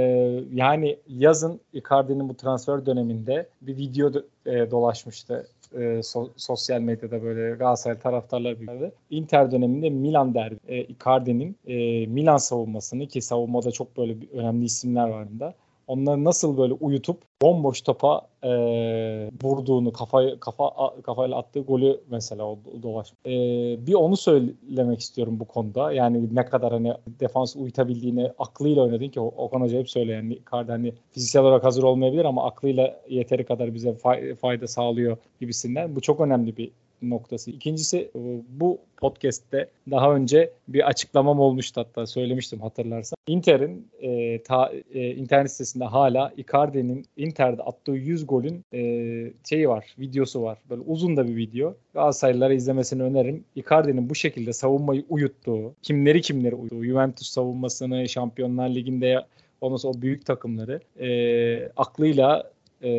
yani 0.54 1.00
yazın 1.08 1.60
Icardi'nin 1.74 2.30
bu 2.30 2.34
transfer 2.38 2.86
döneminde 2.86 3.50
bir 3.62 3.78
video 3.78 4.12
e, 4.46 4.72
dolaşmıştı 4.72 5.48
e, 5.76 6.04
so, 6.04 6.30
sosyal 6.38 6.82
medyada 6.82 7.24
böyle 7.24 7.56
Galatasaray 7.56 8.00
taraftarlar 8.00 8.58
büyüklerde. 8.58 8.92
Inter 9.10 9.52
döneminde 9.52 9.90
Milan 9.90 10.34
derbi 10.34 10.60
e, 10.68 10.84
Icardi'nin 10.84 11.56
e, 11.68 12.06
Milan 12.08 12.38
savunmasını 12.38 13.08
ki 13.08 13.22
savunmada 13.22 13.72
çok 13.72 13.98
böyle 13.98 14.16
önemli 14.34 14.66
isimler 14.66 15.10
var 15.10 15.30
bunda 15.32 15.54
onları 15.88 16.24
nasıl 16.24 16.58
böyle 16.58 16.74
uyutup 16.74 17.22
bomboş 17.42 17.82
topa 17.82 18.22
e, 18.44 18.50
vurduğunu 19.44 19.94
kafayı 19.94 20.40
kafa 20.40 20.94
kafayla 21.04 21.38
attığı 21.38 21.60
golü 21.60 22.02
mesela 22.10 22.46
o 22.46 22.60
dolaş. 22.84 23.14
E, 23.26 23.32
bir 23.88 23.94
onu 23.94 24.18
söylemek 24.18 25.00
istiyorum 25.00 25.40
bu 25.40 25.46
konuda. 25.46 25.92
Yani 25.92 26.36
ne 26.36 26.46
kadar 26.46 26.74
hani 26.74 26.94
defans 27.08 27.56
uyutabildiğini 27.56 28.32
aklıyla 28.40 28.84
oynadın 28.84 29.10
ki 29.10 29.20
Okan 29.20 29.62
Hoca 29.62 29.80
hep 29.80 29.90
söylüyor. 29.90 30.18
Yani 30.18 30.34
Icardi 30.34 30.72
hani 30.72 30.94
fiziksel 31.12 31.42
olarak 31.42 31.64
hazır 31.64 31.84
olmayabilir 31.84 32.26
ama 32.26 32.46
aklıyla 32.46 33.02
yeteri 33.10 33.46
kadar 33.46 33.74
bize 33.74 33.94
fayda 34.42 34.68
sağlıyor 34.68 35.18
gibisinden. 35.40 35.96
Bu 35.96 36.02
çok 36.02 36.20
önemli 36.20 36.58
bir 36.58 36.72
noktası. 37.02 37.52
İkincisi 37.52 37.98
e, 38.16 38.20
bu 38.50 38.80
podcast'te 38.98 39.70
daha 39.92 40.16
önce 40.16 40.52
bir 40.68 40.88
açıklamam 40.88 41.40
olmuştu 41.40 41.82
hatta 41.82 42.06
söylemiştim 42.06 42.60
hatırlarsan. 42.60 43.18
Inter'in 43.28 43.88
e, 44.02 44.42
ta, 44.44 44.72
e, 44.94 45.10
internet 45.10 45.52
sitesinde 45.52 45.84
hala 45.84 46.34
Icardi'nin 46.38 47.06
Inter'de 47.18 47.64
attığı 47.64 47.92
100 47.92 48.28
golün 48.28 48.62
e, 48.74 48.82
şeyi 49.50 49.70
var, 49.70 49.96
videosu 50.00 50.42
var. 50.42 50.58
Böyle 50.70 50.82
uzun 50.82 51.18
da 51.18 51.28
bir 51.28 51.36
video. 51.36 51.76
Galatasaraylılara 51.94 52.54
izlemesini 52.54 53.04
öneririm. 53.04 53.44
Icardi'nin 53.56 54.10
bu 54.10 54.16
şekilde 54.16 54.54
savunmayı 54.54 55.06
uyuttuğu, 55.10 55.74
kimleri 55.82 56.22
kimleri 56.22 56.56
uyuttuğu, 56.56 56.84
Juventus 56.84 57.30
savunmasını, 57.30 58.10
Şampiyonlar 58.10 58.70
Ligi'nde 58.70 59.26
ondan 59.62 59.78
sonra 59.78 59.98
o 59.98 60.02
büyük 60.02 60.26
takımları 60.26 60.80
e, 61.00 61.72
aklıyla 61.78 62.52
ee, 62.82 62.90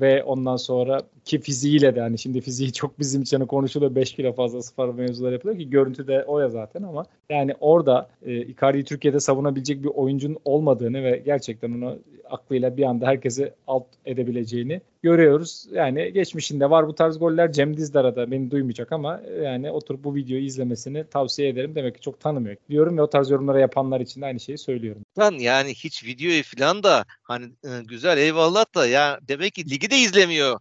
ve 0.00 0.24
ondan 0.24 0.56
sonra 0.56 1.02
ki 1.24 1.38
fiziğiyle 1.38 1.94
de 1.94 2.00
hani 2.00 2.18
şimdi 2.18 2.40
fiziği 2.40 2.72
çok 2.72 2.98
bizim 2.98 3.22
için 3.22 3.38
hani 3.38 3.46
konuşuluyor 3.46 3.94
5 3.94 4.12
kilo 4.12 4.32
fazla 4.32 4.62
sıfır 4.62 4.88
mevzular 4.88 5.32
yapılıyor 5.32 5.58
ki 5.58 5.70
görüntü 5.70 6.06
de 6.06 6.24
o 6.26 6.40
ya 6.40 6.48
zaten 6.48 6.82
ama 6.82 7.04
yani 7.30 7.54
orada 7.60 8.08
e, 8.22 8.36
Icardi'yi 8.36 8.84
Türkiye'de 8.84 9.20
savunabilecek 9.20 9.82
bir 9.82 9.88
oyuncunun 9.88 10.38
olmadığını 10.44 11.04
ve 11.04 11.22
gerçekten 11.24 11.72
onu 11.72 11.98
aklıyla 12.30 12.76
bir 12.76 12.82
anda 12.82 13.06
herkesi 13.06 13.52
alt 13.66 13.86
edebileceğini 14.06 14.80
görüyoruz. 15.04 15.66
Yani 15.72 16.12
geçmişinde 16.12 16.70
var 16.70 16.88
bu 16.88 16.94
tarz 16.94 17.18
goller. 17.18 17.52
Cem 17.52 17.76
Dizdar'a 17.76 18.16
da 18.16 18.30
beni 18.30 18.50
duymayacak 18.50 18.92
ama 18.92 19.20
yani 19.42 19.70
oturup 19.70 20.04
bu 20.04 20.14
videoyu 20.14 20.44
izlemesini 20.44 21.04
tavsiye 21.08 21.48
ederim. 21.48 21.74
Demek 21.74 21.94
ki 21.94 22.00
çok 22.00 22.20
tanımıyor 22.20 22.56
diyorum 22.70 22.98
ve 22.98 23.02
o 23.02 23.10
tarz 23.10 23.30
yorumlara 23.30 23.60
yapanlar 23.60 24.00
için 24.00 24.20
de 24.20 24.26
aynı 24.26 24.40
şeyi 24.40 24.58
söylüyorum. 24.58 25.02
Ben 25.18 25.32
yani 25.32 25.74
hiç 25.74 26.04
videoyu 26.04 26.42
falan 26.42 26.82
da 26.82 27.04
hani 27.22 27.44
e, 27.44 27.70
güzel 27.84 28.18
eyvallah 28.18 28.74
da 28.74 28.86
ya 28.86 29.18
demek 29.22 29.54
ki 29.54 29.70
ligi 29.70 29.90
de 29.90 29.96
izlemiyor 29.96 30.60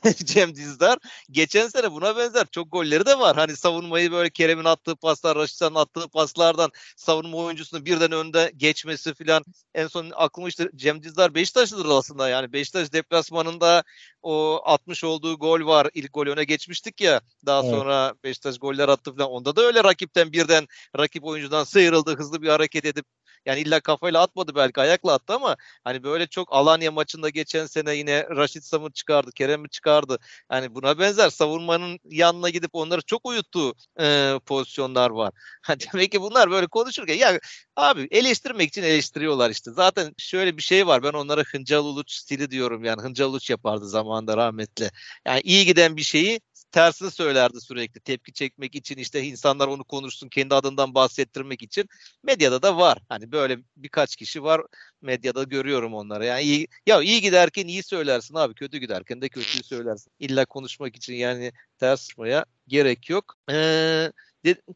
Cem 0.24 0.54
Dizdar. 0.54 0.98
Geçen 1.30 1.68
sene 1.68 1.92
buna 1.92 2.16
benzer 2.16 2.46
çok 2.50 2.72
golleri 2.72 3.06
de 3.06 3.18
var. 3.18 3.36
Hani 3.36 3.56
savunmayı 3.56 4.12
böyle 4.12 4.30
Kerem'in 4.30 4.64
attığı 4.64 4.96
paslar, 4.96 5.38
Raşit'in 5.38 5.74
attığı 5.74 6.08
paslardan 6.08 6.70
savunma 6.96 7.36
oyuncusunu 7.36 7.84
birden 7.84 8.12
önde 8.12 8.52
geçmesi 8.56 9.14
filan. 9.14 9.44
En 9.74 9.86
son 9.86 10.10
aklıma 10.14 10.48
işte 10.48 10.70
Cem 10.76 11.02
Dizdar 11.02 11.34
Beşiktaşlıdır 11.34 11.90
aslında. 11.90 12.28
Yani 12.28 12.52
Beşiktaş 12.52 12.92
deplasmanında 12.92 13.84
o 14.22 14.60
atmış 14.64 15.04
olduğu 15.04 15.38
gol 15.38 15.66
var. 15.66 15.88
İlk 15.94 16.14
gol 16.14 16.26
öne 16.26 16.44
geçmiştik 16.44 17.00
ya. 17.00 17.20
Daha 17.46 17.60
evet. 17.62 17.70
sonra 17.70 18.14
Beşiktaş 18.24 18.58
goller 18.58 18.88
attı 18.88 19.16
falan. 19.16 19.30
Onda 19.30 19.56
da 19.56 19.62
öyle 19.62 19.84
rakipten 19.84 20.32
birden 20.32 20.66
rakip 20.98 21.24
oyuncudan 21.24 21.64
sıyrıldı. 21.64 22.18
Hızlı 22.18 22.42
bir 22.42 22.48
hareket 22.48 22.84
edip 22.84 23.06
yani 23.46 23.60
illa 23.60 23.80
kafayla 23.80 24.22
atmadı 24.22 24.54
belki 24.54 24.80
ayakla 24.80 25.12
attı 25.12 25.34
ama 25.34 25.56
hani 25.84 26.02
böyle 26.02 26.26
çok 26.26 26.52
Alanya 26.52 26.90
maçında 26.90 27.28
geçen 27.28 27.66
sene 27.66 27.94
yine 27.94 28.26
Raşit 28.30 28.64
Sam'ı 28.64 28.92
çıkardı, 28.92 29.32
Kerem'i 29.32 29.68
çıkardı. 29.68 30.18
Yani 30.52 30.74
buna 30.74 30.98
benzer 30.98 31.30
savunmanın 31.30 31.98
yanına 32.04 32.50
gidip 32.50 32.70
onları 32.72 33.02
çok 33.02 33.26
uyuttuğu 33.26 33.74
e, 34.00 34.34
pozisyonlar 34.46 35.10
var. 35.10 35.32
Demek 35.92 36.12
ki 36.12 36.20
bunlar 36.22 36.50
böyle 36.50 36.66
konuşurken 36.66 37.14
ya 37.14 37.40
abi 37.76 38.08
eleştirmek 38.10 38.68
için 38.68 38.82
eleştiriyorlar 38.82 39.50
işte. 39.50 39.70
Zaten 39.70 40.14
şöyle 40.18 40.56
bir 40.56 40.62
şey 40.62 40.86
var 40.86 41.02
ben 41.02 41.12
onlara 41.12 41.42
Hıncal 41.42 41.84
Uluç 41.84 42.12
stili 42.12 42.50
diyorum 42.50 42.84
yani 42.84 43.02
Hıncal 43.02 43.28
Uluç 43.28 43.50
yapardı 43.50 43.88
zamanında 43.88 44.36
rahmetli. 44.36 44.90
Yani 45.26 45.40
iyi 45.40 45.66
giden 45.66 45.96
bir 45.96 46.02
şeyi 46.02 46.40
tersini 46.72 47.10
söylerdi 47.10 47.60
sürekli. 47.60 48.00
Tepki 48.00 48.32
çekmek 48.32 48.74
için 48.74 48.96
işte 48.96 49.22
insanlar 49.22 49.68
onu 49.68 49.84
konuşsun 49.84 50.28
kendi 50.28 50.54
adından 50.54 50.94
bahsettirmek 50.94 51.62
için. 51.62 51.88
Medyada 52.22 52.62
da 52.62 52.76
var. 52.78 52.98
Hani 53.08 53.32
böyle 53.32 53.58
birkaç 53.76 54.16
kişi 54.16 54.42
var 54.42 54.62
medyada 55.02 55.42
görüyorum 55.42 55.94
onları. 55.94 56.24
Yani 56.24 56.42
iyi, 56.42 56.68
ya 56.86 57.02
iyi 57.02 57.20
giderken 57.20 57.66
iyi 57.66 57.82
söylersin 57.82 58.34
abi 58.34 58.54
kötü 58.54 58.78
giderken 58.78 59.22
de 59.22 59.28
kötüyü 59.28 59.64
söylersin. 59.64 60.12
İlla 60.18 60.44
konuşmak 60.46 60.96
için 60.96 61.14
yani 61.14 61.52
ters 61.78 62.08
tutmaya 62.08 62.44
gerek 62.68 63.10
yok. 63.10 63.34
Ee, 63.50 64.12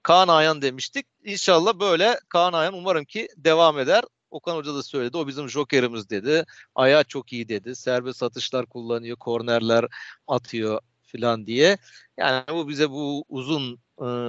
Kaan 0.03 0.29
Ayan 0.29 0.63
demiştik. 0.63 1.07
İnşallah 1.25 1.81
böyle 1.81 2.21
Kaan 2.29 2.53
Ayan 2.53 2.75
umarım 2.75 3.05
ki 3.05 3.29
devam 3.37 3.79
eder. 3.79 4.05
Okan 4.31 4.57
Hoca 4.57 4.75
da 4.75 4.83
söyledi. 4.83 5.17
O 5.17 5.27
bizim 5.27 5.49
jokerimiz 5.49 6.11
dedi. 6.11 6.45
Ayağı 6.75 7.05
çok 7.05 7.33
iyi 7.33 7.49
dedi. 7.49 7.77
Serbest 7.77 8.23
atışlar 8.23 8.67
kullanıyor. 8.67 9.17
Kornerler 9.17 9.85
atıyor 10.27 10.81
falan 11.07 11.47
diye. 11.47 11.79
Yani 12.19 12.45
bu 12.53 12.69
bize 12.69 12.91
bu 12.91 13.25
uzun 13.29 13.79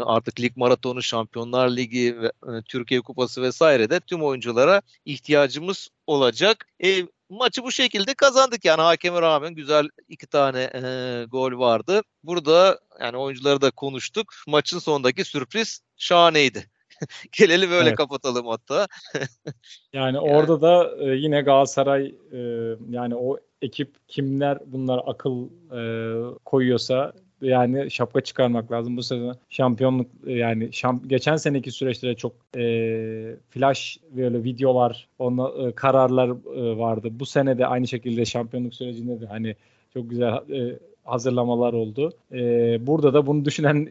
artık 0.06 0.40
lig 0.40 0.58
maratonu, 0.58 1.04
Şampiyonlar 1.04 1.70
Ligi 1.70 2.22
ve 2.22 2.32
Türkiye 2.66 3.02
Kupası 3.02 3.42
vesaire 3.42 3.90
de 3.90 4.00
tüm 4.00 4.24
oyunculara 4.24 4.82
ihtiyacımız 5.06 5.90
olacak. 6.08 6.68
E, 6.84 7.08
maçı 7.30 7.64
bu 7.64 7.72
şekilde 7.72 8.14
kazandık 8.14 8.66
yani 8.66 8.82
hakeme 8.82 9.22
rağmen 9.22 9.56
güzel 9.56 9.90
iki 10.08 10.28
tane 10.28 10.62
e, 10.74 11.24
gol 11.32 11.60
vardı. 11.60 12.02
Burada 12.24 12.80
yani 13.02 13.18
oyuncuları 13.18 13.62
da 13.62 13.72
konuştuk. 13.72 14.34
Maçın 14.48 14.80
sonundaki 14.80 15.26
sürpriz 15.26 15.82
şahaneydi. 15.98 16.70
Gelelim 17.32 17.70
böyle 17.70 17.90
evet. 17.90 17.98
kapatalım 17.98 18.48
hatta. 18.48 18.88
yani 19.94 20.20
orada 20.20 20.62
da 20.62 20.96
e, 21.00 21.16
yine 21.16 21.42
Galatasaray 21.42 22.16
e, 22.32 22.40
yani 22.90 23.16
o 23.16 23.38
ekip 23.62 23.96
kimler 24.08 24.58
bunlar 24.66 25.02
akıl 25.06 25.48
e, 25.72 25.82
koyuyorsa 26.46 27.14
yani 27.42 27.92
şapka 27.92 28.22
çıkarmak 28.22 28.72
lazım. 28.72 28.98
Bu 28.98 29.04
sezon 29.04 29.36
şampiyonluk 29.50 30.08
yani 30.26 30.74
şamp 30.74 31.10
geçen 31.10 31.36
seneki 31.36 31.72
süreçte 31.72 32.16
çok 32.16 32.34
e, 32.58 33.36
flash 33.50 33.98
böyle 34.12 34.44
videolar, 34.44 35.08
ona, 35.20 35.68
e, 35.68 35.72
kararlar 35.72 36.30
e, 36.30 36.78
vardı. 36.78 37.08
Bu 37.12 37.26
sene 37.26 37.58
de 37.58 37.68
aynı 37.68 37.88
şekilde 37.88 38.26
şampiyonluk 38.26 38.76
sürecinde 38.76 39.22
de 39.22 39.26
hani 39.26 39.56
çok 39.94 40.10
güzel 40.10 40.34
e, 40.34 40.80
hazırlamalar 41.08 41.74
oldu. 41.74 42.12
Ee, 42.32 42.88
burada 42.88 43.14
da 43.14 43.26
bunu 43.26 43.46
düşünen 43.46 43.86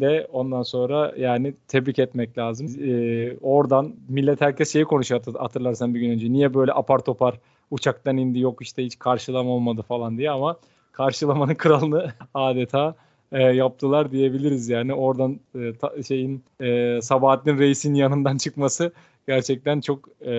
de 0.00 0.28
ondan 0.32 0.62
sonra 0.62 1.12
yani 1.18 1.54
tebrik 1.68 1.98
etmek 1.98 2.38
lazım. 2.38 2.66
Ee, 2.80 3.36
oradan 3.42 3.94
millet 4.08 4.40
herkes 4.40 4.72
şeyi 4.72 4.84
konuşuyor 4.84 5.22
hatırlarsan 5.38 5.94
bir 5.94 6.00
gün 6.00 6.10
önce. 6.10 6.32
Niye 6.32 6.54
böyle 6.54 6.72
apar 6.72 6.98
topar 6.98 7.34
uçaktan 7.70 8.16
indi 8.16 8.38
yok 8.38 8.62
işte 8.62 8.84
hiç 8.84 8.98
karşılama 8.98 9.50
olmadı 9.50 9.82
falan 9.82 10.18
diye 10.18 10.30
ama 10.30 10.56
karşılamanın 10.92 11.54
kralını 11.58 12.12
adeta 12.34 12.94
e, 13.32 13.42
yaptılar 13.42 14.12
diyebiliriz 14.12 14.68
yani. 14.68 14.94
Oradan 14.94 15.40
e, 15.54 15.74
ta, 15.78 16.02
şeyin 16.02 16.44
e, 16.60 16.98
Sabahattin 17.02 17.58
Reis'in 17.58 17.94
yanından 17.94 18.36
çıkması 18.46 18.92
gerçekten 19.26 19.80
çok 19.80 20.08
e, 20.26 20.32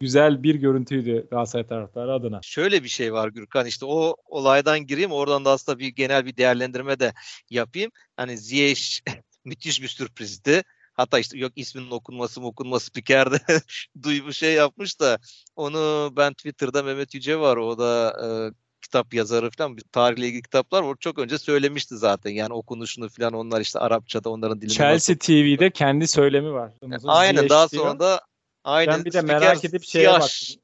güzel 0.00 0.42
bir 0.42 0.54
görüntüydü 0.54 1.26
Galatasaray 1.30 1.66
taraftarı 1.66 2.12
adına. 2.12 2.40
Şöyle 2.42 2.82
bir 2.82 2.88
şey 2.88 3.12
var 3.12 3.28
Gürkan 3.28 3.66
işte 3.66 3.86
o 3.86 4.16
olaydan 4.26 4.86
gireyim 4.86 5.12
oradan 5.12 5.44
da 5.44 5.50
aslında 5.50 5.78
bir 5.78 5.88
genel 5.88 6.26
bir 6.26 6.36
değerlendirme 6.36 7.00
de 7.00 7.12
yapayım. 7.50 7.90
Hani 8.16 8.38
Ziyech 8.38 9.00
müthiş 9.44 9.82
bir 9.82 9.88
sürprizdi. 9.88 10.62
Hatta 10.94 11.18
işte 11.18 11.38
yok 11.38 11.52
isminin 11.56 11.90
okunması 11.90 12.40
mı 12.40 12.46
okunması 12.46 12.86
spikerde 12.86 13.40
duymuş 14.02 14.36
şey 14.36 14.54
yapmış 14.54 15.00
da 15.00 15.18
onu 15.56 16.12
ben 16.16 16.32
Twitter'da 16.32 16.82
Mehmet 16.82 17.14
Yüce 17.14 17.38
var 17.38 17.56
o 17.56 17.78
da 17.78 18.16
e, 18.24 18.28
kitap 18.84 19.14
yazarı 19.14 19.50
falan 19.50 19.76
tarihle 19.92 20.26
ilgili 20.26 20.42
kitaplar 20.42 20.82
var. 20.82 20.96
Çok 21.00 21.18
önce 21.18 21.38
söylemişti 21.38 21.96
zaten. 21.96 22.30
Yani 22.30 22.52
okunuşunu 22.52 23.08
falan 23.08 23.32
onlar 23.32 23.60
işte 23.60 23.78
Arapçada 23.78 24.30
onların 24.30 24.60
dilini 24.60 24.72
Chelsea 24.72 24.94
nasıl... 24.94 25.14
TV'de 25.14 25.70
kendi 25.70 26.06
söylemi 26.06 26.52
var. 26.52 26.70
Aynen 27.04 27.48
daha 27.48 27.68
sonra 27.68 27.98
da 27.98 28.20
Aynen. 28.64 28.94
Ben 28.94 29.04
bir 29.04 29.12
de 29.12 29.20
merak 29.20 29.64
edip 29.64 29.84
şeye 29.84 30.10
baktım. 30.10 30.60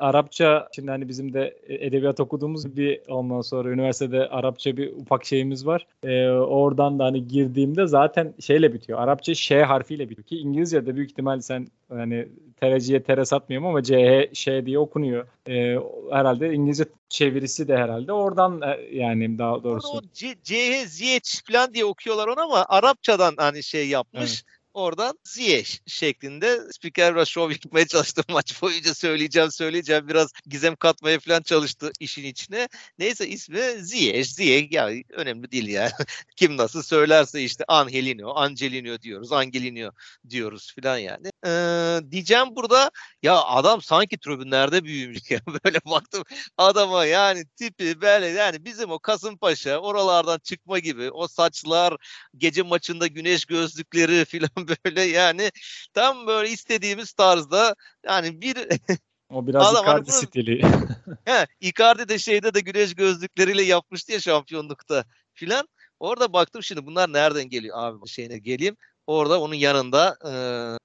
Arapça 0.00 0.68
şimdi 0.74 0.90
hani 0.90 1.08
bizim 1.08 1.32
de 1.32 1.58
edebiyat 1.68 2.20
okuduğumuz 2.20 2.76
bir 2.76 3.00
ondan 3.08 3.40
sonra 3.40 3.70
üniversitede 3.70 4.28
Arapça 4.28 4.76
bir 4.76 4.92
ufak 4.92 5.24
şeyimiz 5.24 5.66
var. 5.66 5.86
Ee, 6.02 6.28
oradan 6.28 6.98
da 6.98 7.04
hani 7.04 7.28
girdiğimde 7.28 7.86
zaten 7.86 8.34
şeyle 8.40 8.72
bitiyor. 8.72 8.98
Arapça 8.98 9.34
Ş 9.34 9.62
harfiyle 9.62 10.10
bitiyor 10.10 10.26
ki 10.26 10.36
İngilizce'de 10.38 10.96
büyük 10.96 11.10
ihtimal 11.10 11.40
sen 11.40 11.66
hani 11.88 12.28
tereciye 12.60 13.02
tere 13.02 13.24
satmıyorum 13.24 13.68
ama 13.68 13.82
C, 13.82 14.30
Ş 14.32 14.66
diye 14.66 14.78
okunuyor. 14.78 15.26
Ee, 15.48 15.76
herhalde 16.10 16.52
İngilizce 16.52 16.84
çevirisi 17.08 17.68
de 17.68 17.76
herhalde 17.76 18.12
oradan 18.12 18.62
e, 18.62 18.96
yani 18.96 19.38
daha 19.38 19.62
doğrusu. 19.62 20.02
C, 20.12 20.34
C, 20.42 20.86
Z 20.86 21.02
falan 21.50 21.74
diye 21.74 21.84
okuyorlar 21.84 22.28
onu 22.28 22.40
ama 22.40 22.66
Arapçadan 22.68 23.34
hani 23.36 23.62
şey 23.62 23.88
yapmış. 23.88 24.44
Evet 24.44 24.55
oradan 24.76 25.18
Ziyech 25.24 25.78
şeklinde 25.86 26.60
spiker 26.72 27.14
biraz 27.14 27.28
şov 27.28 27.50
yapmaya 27.50 27.86
çalıştı 27.86 28.22
maç 28.28 28.62
boyunca 28.62 28.94
söyleyeceğim 28.94 29.50
söyleyeceğim 29.50 30.08
biraz 30.08 30.32
gizem 30.46 30.76
katmaya 30.76 31.18
falan 31.20 31.42
çalıştı 31.42 31.92
işin 32.00 32.24
içine. 32.24 32.68
Neyse 32.98 33.28
ismi 33.28 33.60
Ziyech. 33.78 34.28
Ziyech 34.28 34.72
ya 34.72 34.90
önemli 35.10 35.52
değil 35.52 35.68
ya. 35.68 35.92
Kim 36.36 36.56
nasıl 36.56 36.82
söylerse 36.82 37.42
işte 37.42 37.64
Angelino, 37.68 38.34
Angelino 38.34 39.00
diyoruz, 39.02 39.32
Angelino 39.32 39.90
diyoruz 40.28 40.74
falan 40.80 40.98
yani. 40.98 41.30
Ee, 41.46 42.10
diyeceğim 42.10 42.56
burada 42.56 42.90
ya 43.22 43.42
adam 43.42 43.82
sanki 43.82 44.18
tribünlerde 44.18 44.84
büyümüş 44.84 45.30
ya. 45.30 45.40
Böyle 45.64 45.78
baktım 45.86 46.24
adama 46.58 47.04
yani 47.04 47.44
tipi 47.56 48.00
böyle 48.00 48.26
yani 48.26 48.64
bizim 48.64 48.90
o 48.90 48.98
Kasımpaşa 48.98 49.78
oralardan 49.78 50.38
çıkma 50.38 50.78
gibi 50.78 51.10
o 51.10 51.28
saçlar 51.28 51.96
gece 52.36 52.62
maçında 52.62 53.06
güneş 53.06 53.44
gözlükleri 53.44 54.24
falan 54.24 54.65
böyle 54.84 55.02
yani 55.02 55.50
tam 55.94 56.26
böyle 56.26 56.50
istediğimiz 56.50 57.12
tarzda 57.12 57.74
yani 58.06 58.40
bir 58.40 58.56
o 59.30 59.46
biraz 59.46 59.66
Adam, 59.66 59.84
Icardi 59.84 60.10
hani 60.10 60.26
stili. 60.26 60.62
he, 61.24 61.46
Icardi 61.60 62.08
de 62.08 62.18
şeyde 62.18 62.54
de 62.54 62.60
güneş 62.60 62.94
gözlükleriyle 62.94 63.62
yapmıştı 63.62 64.12
ya 64.12 64.20
şampiyonlukta 64.20 65.04
filan. 65.34 65.68
Orada 66.00 66.32
baktım 66.32 66.62
şimdi 66.62 66.86
bunlar 66.86 67.12
nereden 67.12 67.48
geliyor 67.48 67.76
abi 67.78 68.08
şeyine 68.08 68.38
geleyim. 68.38 68.76
Orada 69.06 69.40
onun 69.40 69.54
yanında 69.54 70.16
e, 70.24 70.32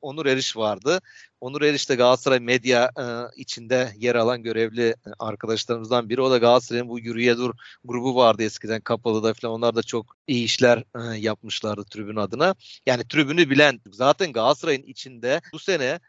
Onur 0.01 0.25
Eriş 0.25 0.57
vardı. 0.57 1.01
Onur 1.41 1.61
Eriş 1.61 1.89
de 1.89 1.95
Galatasaray 1.95 2.39
medya 2.39 2.91
e, 2.99 3.03
içinde 3.35 3.93
yer 3.97 4.15
alan 4.15 4.43
görevli 4.43 4.95
arkadaşlarımızdan 5.19 6.09
biri. 6.09 6.21
O 6.21 6.31
da 6.31 6.37
Galatasaray'ın 6.37 6.89
bu 6.89 6.99
Yürüye 6.99 7.37
Dur 7.37 7.53
grubu 7.83 8.15
vardı 8.15 8.43
eskiden 8.43 8.81
Kapalı'da 8.81 9.33
falan. 9.33 9.53
Onlar 9.53 9.75
da 9.75 9.83
çok 9.83 10.15
iyi 10.27 10.45
işler 10.45 10.83
e, 10.95 11.17
yapmışlardı 11.17 11.83
tribün 11.83 12.15
adına. 12.15 12.55
Yani 12.85 13.07
tribünü 13.07 13.49
bilen 13.49 13.79
zaten 13.91 14.33
Galatasaray'ın 14.33 14.83
içinde 14.83 15.41
bu 15.53 15.59
sene 15.59 15.99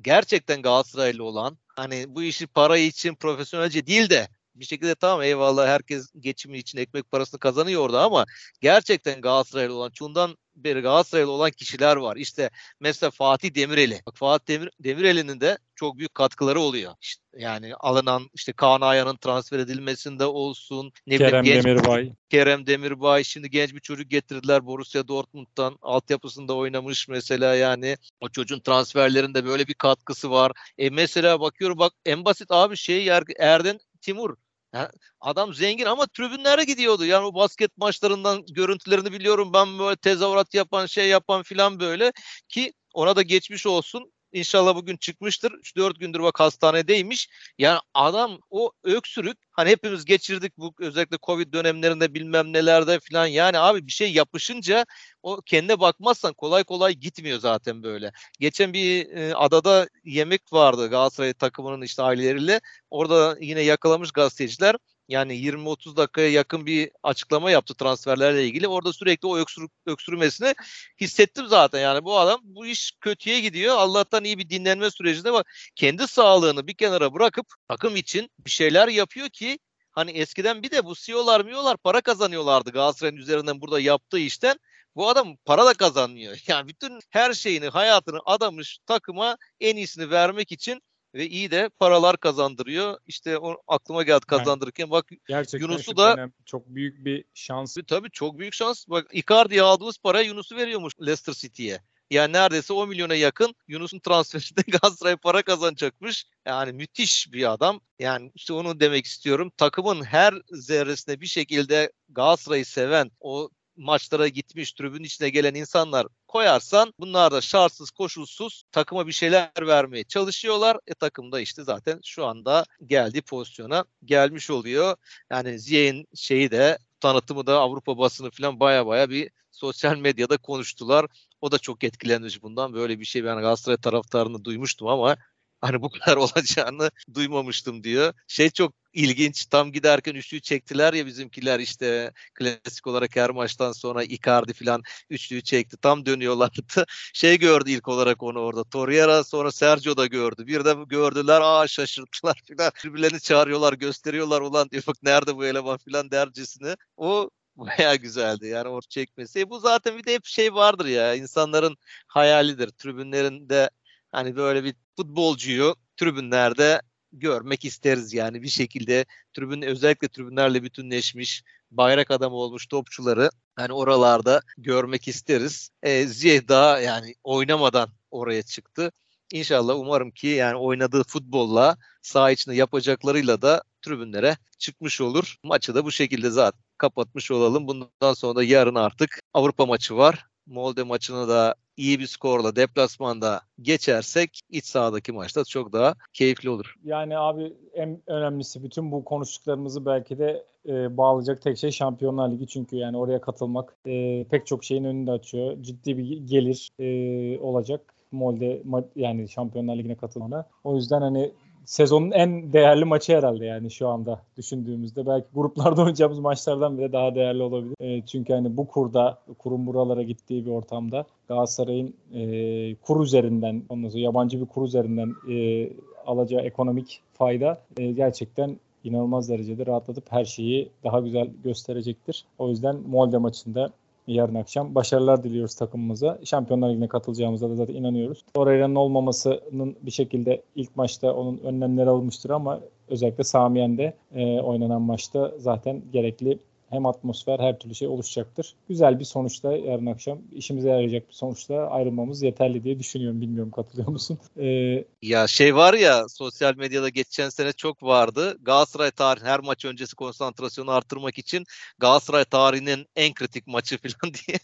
gerçekten 0.00 0.62
Galatasaraylı 0.62 1.24
olan 1.24 1.58
hani 1.76 2.04
bu 2.08 2.22
işi 2.22 2.46
para 2.46 2.78
için 2.78 3.14
profesyonelce 3.14 3.86
değil 3.86 4.10
de 4.10 4.28
bir 4.54 4.64
şekilde 4.64 4.94
tamam 4.94 5.22
eyvallah 5.22 5.66
herkes 5.66 6.12
geçimi 6.20 6.58
için 6.58 6.78
ekmek 6.78 7.10
parasını 7.10 7.40
kazanıyor 7.40 7.82
orada 7.82 8.02
ama 8.02 8.26
gerçekten 8.60 9.20
Galatasaraylı 9.20 9.74
olan 9.74 9.90
çoğundan 9.90 10.36
beri 10.56 10.80
Galatasaraylı 10.80 11.30
olan 11.30 11.50
kişiler 11.50 11.96
var. 11.96 12.16
İşte 12.16 12.50
mesela 12.80 13.10
Fatih 13.10 13.54
Demireli. 13.54 14.00
Bak 14.06 14.16
Fatih 14.16 14.54
Demir, 14.54 14.70
Demireli'nin 14.80 15.40
de 15.40 15.58
çok 15.74 15.98
büyük 15.98 16.14
katkıları 16.14 16.60
oluyor. 16.60 16.92
İşte 17.00 17.22
yani 17.38 17.74
alınan 17.74 18.22
işte 18.34 18.52
Kaan 18.52 18.80
Ayhan'ın 18.80 19.16
transfer 19.16 19.58
edilmesinde 19.58 20.24
olsun. 20.24 20.92
Ne 21.06 21.18
Kerem 21.18 21.42
bileyim, 21.42 21.62
genç, 21.62 21.64
Demirbay. 21.64 22.12
Kerem 22.30 22.66
Demirbay. 22.66 23.24
Şimdi 23.24 23.50
genç 23.50 23.74
bir 23.74 23.80
çocuk 23.80 24.10
getirdiler 24.10 24.66
Borussia 24.66 25.08
Dortmund'dan. 25.08 25.78
Altyapısında 25.82 26.54
oynamış 26.54 27.08
mesela 27.08 27.54
yani. 27.54 27.96
O 28.20 28.28
çocuğun 28.28 28.60
transferlerinde 28.60 29.44
böyle 29.44 29.66
bir 29.66 29.74
katkısı 29.74 30.30
var. 30.30 30.52
E 30.78 30.90
mesela 30.90 31.40
bakıyorum 31.40 31.78
bak 31.78 31.92
en 32.06 32.24
basit 32.24 32.50
abi 32.50 32.76
şey 32.76 33.08
Erden 33.38 33.78
Timur 34.02 34.36
yani 34.74 34.88
adam 35.20 35.54
zengin 35.54 35.84
ama 35.84 36.06
tribünlere 36.06 36.64
gidiyordu. 36.64 37.04
Yani 37.04 37.26
o 37.26 37.34
basket 37.34 37.76
maçlarından 37.76 38.44
görüntülerini 38.46 39.12
biliyorum. 39.12 39.52
Ben 39.52 39.78
böyle 39.78 39.96
tezahürat 39.96 40.54
yapan 40.54 40.86
şey 40.86 41.08
yapan 41.08 41.42
filan 41.42 41.80
böyle 41.80 42.12
ki 42.48 42.72
ona 42.94 43.16
da 43.16 43.22
geçmiş 43.22 43.66
olsun. 43.66 44.11
İnşallah 44.32 44.74
bugün 44.76 44.96
çıkmıştır. 44.96 45.52
3-4 45.52 45.98
gündür 45.98 46.22
bak 46.22 46.40
hastanedeymiş. 46.40 47.28
Yani 47.58 47.78
adam 47.94 48.38
o 48.50 48.72
öksürük 48.84 49.38
hani 49.50 49.70
hepimiz 49.70 50.04
geçirdik 50.04 50.58
bu 50.58 50.74
özellikle 50.78 51.18
Covid 51.22 51.52
dönemlerinde 51.52 52.14
bilmem 52.14 52.52
nelerde 52.52 53.00
falan. 53.00 53.26
Yani 53.26 53.58
abi 53.58 53.86
bir 53.86 53.92
şey 53.92 54.12
yapışınca 54.12 54.86
o 55.22 55.40
kendine 55.46 55.80
bakmazsan 55.80 56.32
kolay 56.34 56.64
kolay 56.64 56.92
gitmiyor 56.94 57.38
zaten 57.38 57.82
böyle. 57.82 58.12
Geçen 58.40 58.72
bir 58.72 59.10
e, 59.16 59.34
adada 59.34 59.88
yemek 60.04 60.52
vardı 60.52 60.90
Galatasaray 60.90 61.34
takımının 61.34 61.82
işte 61.82 62.02
aileleriyle. 62.02 62.60
Orada 62.90 63.36
yine 63.40 63.60
yakalamış 63.60 64.12
gazeteciler 64.12 64.76
yani 65.08 65.34
20-30 65.34 65.96
dakikaya 65.96 66.28
yakın 66.30 66.66
bir 66.66 66.90
açıklama 67.02 67.50
yaptı 67.50 67.74
transferlerle 67.74 68.46
ilgili. 68.46 68.68
Orada 68.68 68.92
sürekli 68.92 69.28
o 69.28 69.38
öksür, 69.38 69.68
öksürmesini 69.86 70.54
hissettim 71.00 71.46
zaten. 71.48 71.80
Yani 71.80 72.04
bu 72.04 72.18
adam 72.18 72.40
bu 72.42 72.66
iş 72.66 72.92
kötüye 73.00 73.40
gidiyor. 73.40 73.76
Allah'tan 73.76 74.24
iyi 74.24 74.38
bir 74.38 74.48
dinlenme 74.48 74.90
sürecinde 74.90 75.32
var. 75.32 75.70
Kendi 75.74 76.08
sağlığını 76.08 76.66
bir 76.66 76.74
kenara 76.74 77.14
bırakıp 77.14 77.46
takım 77.68 77.96
için 77.96 78.30
bir 78.38 78.50
şeyler 78.50 78.88
yapıyor 78.88 79.28
ki 79.28 79.58
hani 79.90 80.10
eskiden 80.10 80.62
bir 80.62 80.70
de 80.70 80.84
bu 80.84 80.94
CEO'lar 80.94 81.44
miyolar 81.44 81.76
para 81.76 82.00
kazanıyorlardı 82.00 82.70
Galatasaray'ın 82.70 83.16
üzerinden 83.16 83.60
burada 83.60 83.80
yaptığı 83.80 84.18
işten. 84.18 84.58
Bu 84.96 85.08
adam 85.08 85.36
para 85.44 85.66
da 85.66 85.74
kazanmıyor. 85.74 86.36
Yani 86.48 86.68
bütün 86.68 87.00
her 87.10 87.32
şeyini, 87.34 87.68
hayatını 87.68 88.18
adamış 88.26 88.78
takıma 88.86 89.36
en 89.60 89.76
iyisini 89.76 90.10
vermek 90.10 90.52
için 90.52 90.82
ve 91.14 91.28
iyi 91.28 91.50
de 91.50 91.70
paralar 91.78 92.16
kazandırıyor. 92.16 92.98
İşte 93.06 93.38
o 93.38 93.56
aklıma 93.68 94.02
geldi 94.02 94.26
kazandırırken 94.26 94.90
bak 94.90 95.10
Gerçekten 95.28 95.68
Yunus'u 95.68 95.96
da 95.96 96.14
önemli. 96.14 96.32
çok 96.44 96.66
büyük 96.66 97.04
bir 97.04 97.24
şans. 97.34 97.76
Tabii 97.86 98.10
çok 98.10 98.38
büyük 98.38 98.54
şans. 98.54 98.88
Bak 98.88 99.06
Icardi'ye 99.12 99.62
aldığımız 99.62 99.98
para 99.98 100.20
Yunus'u 100.20 100.56
veriyormuş 100.56 100.94
Leicester 101.00 101.32
City'ye. 101.32 101.80
Yani 102.10 102.32
neredeyse 102.32 102.72
10 102.72 102.88
milyona 102.88 103.14
yakın 103.14 103.54
Yunus'un 103.68 103.98
transferinde 103.98 104.60
Galatasaray 104.70 105.16
para 105.16 105.42
kazanacakmış. 105.42 106.24
Yani 106.46 106.72
müthiş 106.72 107.32
bir 107.32 107.52
adam. 107.52 107.80
Yani 107.98 108.32
işte 108.34 108.52
onu 108.52 108.80
demek 108.80 109.06
istiyorum. 109.06 109.52
Takımın 109.56 110.04
her 110.04 110.34
zerresine 110.50 111.20
bir 111.20 111.26
şekilde 111.26 111.92
Galatasaray'ı 112.08 112.66
seven, 112.66 113.10
o 113.20 113.50
maçlara 113.82 114.28
gitmiş, 114.28 114.72
tribün 114.72 115.04
içine 115.04 115.30
gelen 115.30 115.54
insanlar 115.54 116.06
koyarsan 116.28 116.94
bunlar 116.98 117.32
da 117.32 117.40
şartsız 117.40 117.90
koşulsuz 117.90 118.64
takıma 118.72 119.06
bir 119.06 119.12
şeyler 119.12 119.50
vermeye 119.60 120.04
çalışıyorlar. 120.04 120.78
E 120.86 120.94
takım 120.94 121.32
da 121.32 121.40
işte 121.40 121.64
zaten 121.64 122.00
şu 122.04 122.26
anda 122.26 122.64
geldiği 122.86 123.22
pozisyona 123.22 123.84
gelmiş 124.04 124.50
oluyor. 124.50 124.96
Yani 125.30 125.58
Ziyech'in 125.58 126.06
şeyi 126.14 126.50
de 126.50 126.78
tanıtımı 127.00 127.46
da 127.46 127.60
Avrupa 127.60 127.98
basını 127.98 128.30
falan 128.30 128.60
baya 128.60 128.86
baya 128.86 129.10
bir 129.10 129.30
sosyal 129.50 129.96
medyada 129.96 130.36
konuştular. 130.36 131.06
O 131.40 131.52
da 131.52 131.58
çok 131.58 131.84
etkilenmiş 131.84 132.42
bundan. 132.42 132.74
Böyle 132.74 133.00
bir 133.00 133.04
şey 133.04 133.24
ben 133.24 133.36
Galatasaray 133.36 133.76
taraftarını 133.76 134.44
duymuştum 134.44 134.88
ama 134.88 135.16
hani 135.62 135.82
bu 135.82 135.90
kadar 135.90 136.16
olacağını 136.16 136.90
duymamıştım 137.14 137.84
diyor. 137.84 138.14
Şey 138.28 138.50
çok 138.50 138.74
ilginç 138.92 139.46
tam 139.46 139.72
giderken 139.72 140.14
üçlüyü 140.14 140.40
çektiler 140.42 140.92
ya 140.94 141.06
bizimkiler 141.06 141.60
işte 141.60 142.12
klasik 142.34 142.86
olarak 142.86 143.16
her 143.16 143.30
maçtan 143.30 143.72
sonra 143.72 144.02
Icardi 144.04 144.52
falan 144.52 144.82
üçlüyü 145.10 145.42
çekti. 145.42 145.76
Tam 145.82 146.06
dönüyorlardı. 146.06 146.60
Şey 147.14 147.38
gördü 147.38 147.70
ilk 147.70 147.88
olarak 147.88 148.22
onu 148.22 148.38
orada. 148.40 148.64
Torreira 148.64 149.24
sonra 149.24 149.52
Sergio 149.52 149.96
da 149.96 150.06
gördü. 150.06 150.46
Bir 150.46 150.64
de 150.64 150.74
gördüler 150.88 151.40
aa 151.44 151.66
şaşırttılar 151.68 152.42
falan. 152.58 152.72
Birbirlerini 152.84 153.20
çağırıyorlar 153.20 153.72
gösteriyorlar 153.72 154.40
ulan 154.40 154.70
diyor 154.70 154.82
bak 154.86 154.96
nerede 155.02 155.36
bu 155.36 155.44
eleman 155.46 155.78
falan 155.78 156.10
dercesine. 156.10 156.76
O 156.96 157.30
Baya 157.56 157.94
güzeldi 157.94 158.46
yani 158.46 158.68
o 158.68 158.80
çekmesi. 158.80 159.40
E 159.40 159.50
bu 159.50 159.58
zaten 159.58 159.98
bir 159.98 160.04
de 160.04 160.14
hep 160.14 160.24
şey 160.24 160.54
vardır 160.54 160.86
ya 160.86 161.14
insanların 161.14 161.76
hayalidir. 162.06 162.68
Tribünlerinde 162.68 163.70
hani 164.12 164.36
böyle 164.36 164.64
bir 164.64 164.74
futbolcuyu 164.96 165.76
tribünlerde 165.96 166.82
görmek 167.12 167.64
isteriz 167.64 168.12
yani 168.14 168.42
bir 168.42 168.48
şekilde 168.48 169.04
tribün 169.34 169.62
özellikle 169.62 170.08
tribünlerle 170.08 170.62
bütünleşmiş 170.62 171.42
bayrak 171.70 172.10
adamı 172.10 172.36
olmuş 172.36 172.66
topçuları 172.66 173.30
hani 173.56 173.72
oralarda 173.72 174.40
görmek 174.58 175.08
isteriz. 175.08 175.70
E, 175.82 176.06
Ziyeh 176.06 176.48
daha 176.48 176.80
yani 176.80 177.14
oynamadan 177.24 177.88
oraya 178.10 178.42
çıktı. 178.42 178.92
İnşallah 179.32 179.76
umarım 179.78 180.10
ki 180.10 180.26
yani 180.26 180.56
oynadığı 180.56 181.04
futbolla 181.04 181.76
saha 182.02 182.30
içinde 182.30 182.54
yapacaklarıyla 182.56 183.42
da 183.42 183.62
tribünlere 183.82 184.36
çıkmış 184.58 185.00
olur. 185.00 185.36
Maçı 185.44 185.74
da 185.74 185.84
bu 185.84 185.92
şekilde 185.92 186.30
zaten 186.30 186.60
kapatmış 186.78 187.30
olalım. 187.30 187.68
Bundan 187.68 188.14
sonra 188.14 188.36
da 188.36 188.44
yarın 188.44 188.74
artık 188.74 189.20
Avrupa 189.34 189.66
maçı 189.66 189.96
var. 189.96 190.26
Molde 190.52 190.82
maçını 190.82 191.28
da 191.28 191.54
iyi 191.76 191.98
bir 192.00 192.06
skorla 192.06 192.56
deplasmanda 192.56 193.40
geçersek 193.62 194.40
iç 194.50 194.64
sahadaki 194.64 195.12
maçta 195.12 195.44
çok 195.44 195.72
daha 195.72 195.94
keyifli 196.12 196.50
olur. 196.50 196.74
Yani 196.84 197.18
abi 197.18 197.52
en 197.74 198.02
önemlisi 198.06 198.64
bütün 198.64 198.92
bu 198.92 199.04
konuştuklarımızı 199.04 199.86
belki 199.86 200.18
de 200.18 200.44
e, 200.68 200.96
bağlayacak 200.96 201.42
tek 201.42 201.58
şey 201.58 201.70
Şampiyonlar 201.70 202.30
Ligi 202.30 202.46
çünkü 202.46 202.76
yani 202.76 202.96
oraya 202.96 203.20
katılmak 203.20 203.76
e, 203.86 204.24
pek 204.24 204.46
çok 204.46 204.64
şeyin 204.64 204.84
önünde 204.84 205.10
açıyor. 205.10 205.56
Ciddi 205.62 205.98
bir 205.98 206.16
gelir 206.16 206.70
e, 206.78 207.40
olacak. 207.40 207.94
Molde 208.12 208.62
yani 208.96 209.28
Şampiyonlar 209.28 209.76
Ligi'ne 209.76 209.94
katılmana. 209.94 210.46
O 210.64 210.76
yüzden 210.76 211.00
hani 211.00 211.32
sezonun 211.64 212.10
en 212.10 212.52
değerli 212.52 212.84
maçı 212.84 213.16
herhalde 213.16 213.44
yani 213.44 213.70
şu 213.70 213.88
anda 213.88 214.22
düşündüğümüzde. 214.36 215.06
Belki 215.06 215.26
gruplarda 215.34 215.80
oynayacağımız 215.80 216.18
maçlardan 216.18 216.78
bile 216.78 216.92
daha 216.92 217.14
değerli 217.14 217.42
olabilir. 217.42 217.74
E, 217.80 218.06
çünkü 218.06 218.32
hani 218.32 218.56
bu 218.56 218.66
kurda, 218.66 219.18
kurun 219.38 219.66
buralara 219.66 220.02
gittiği 220.02 220.46
bir 220.46 220.50
ortamda 220.50 221.04
Galatasaray'ın 221.28 221.94
e, 222.14 222.74
kur 222.74 223.04
üzerinden, 223.04 223.62
ondan 223.68 223.88
sonra 223.88 224.02
yabancı 224.02 224.40
bir 224.40 224.46
kur 224.46 224.66
üzerinden 224.66 225.14
e, 225.30 225.68
alacağı 226.06 226.42
ekonomik 226.42 227.00
fayda 227.12 227.60
e, 227.76 227.92
gerçekten 227.92 228.56
inanılmaz 228.84 229.28
derecede 229.28 229.66
rahatlatıp 229.66 230.12
her 230.12 230.24
şeyi 230.24 230.68
daha 230.84 231.00
güzel 231.00 231.30
gösterecektir. 231.44 232.24
O 232.38 232.48
yüzden 232.48 232.76
Molde 232.88 233.18
maçında 233.18 233.72
yarın 234.06 234.34
akşam. 234.34 234.74
Başarılar 234.74 235.24
diliyoruz 235.24 235.54
takımımıza. 235.54 236.18
Şampiyonlar 236.24 236.70
Ligi'ne 236.70 236.88
katılacağımıza 236.88 237.50
da 237.50 237.54
zaten 237.54 237.74
inanıyoruz. 237.74 238.24
Torreira'nın 238.34 238.74
olmamasının 238.74 239.76
bir 239.82 239.90
şekilde 239.90 240.42
ilk 240.56 240.76
maçta 240.76 241.14
onun 241.14 241.38
önlemleri 241.38 241.90
alınmıştır 241.90 242.30
ama 242.30 242.60
özellikle 242.88 243.24
Samiyen'de 243.24 243.94
e, 244.14 244.40
oynanan 244.40 244.82
maçta 244.82 245.32
zaten 245.38 245.82
gerekli 245.92 246.38
hem 246.72 246.86
atmosfer 246.86 247.38
her 247.38 247.58
türlü 247.58 247.74
şey 247.74 247.88
oluşacaktır. 247.88 248.54
Güzel 248.68 248.98
bir 248.98 249.04
sonuçta 249.04 249.56
yarın 249.56 249.86
akşam 249.86 250.18
işimize 250.32 250.68
yarayacak 250.68 251.08
bir 251.08 251.14
sonuçta 251.14 251.56
ayrılmamız 251.56 252.22
yeterli 252.22 252.64
diye 252.64 252.78
düşünüyorum. 252.78 253.20
Bilmiyorum 253.20 253.50
katılıyor 253.50 253.88
musun? 253.88 254.18
Ee, 254.38 254.84
ya 255.02 255.26
şey 255.26 255.56
var 255.56 255.74
ya 255.74 256.08
sosyal 256.08 256.56
medyada 256.56 256.88
geçen 256.88 257.28
sene 257.28 257.52
çok 257.52 257.82
vardı. 257.82 258.38
Galatasaray 258.42 258.90
tarihi 258.90 259.24
her 259.24 259.40
maç 259.40 259.64
öncesi 259.64 259.96
konsantrasyonu 259.96 260.70
arttırmak 260.70 261.18
için 261.18 261.44
Galatasaray 261.78 262.24
tarihinin 262.24 262.86
en 262.96 263.14
kritik 263.14 263.46
maçı 263.46 263.78
falan 263.82 264.14
diye. 264.14 264.38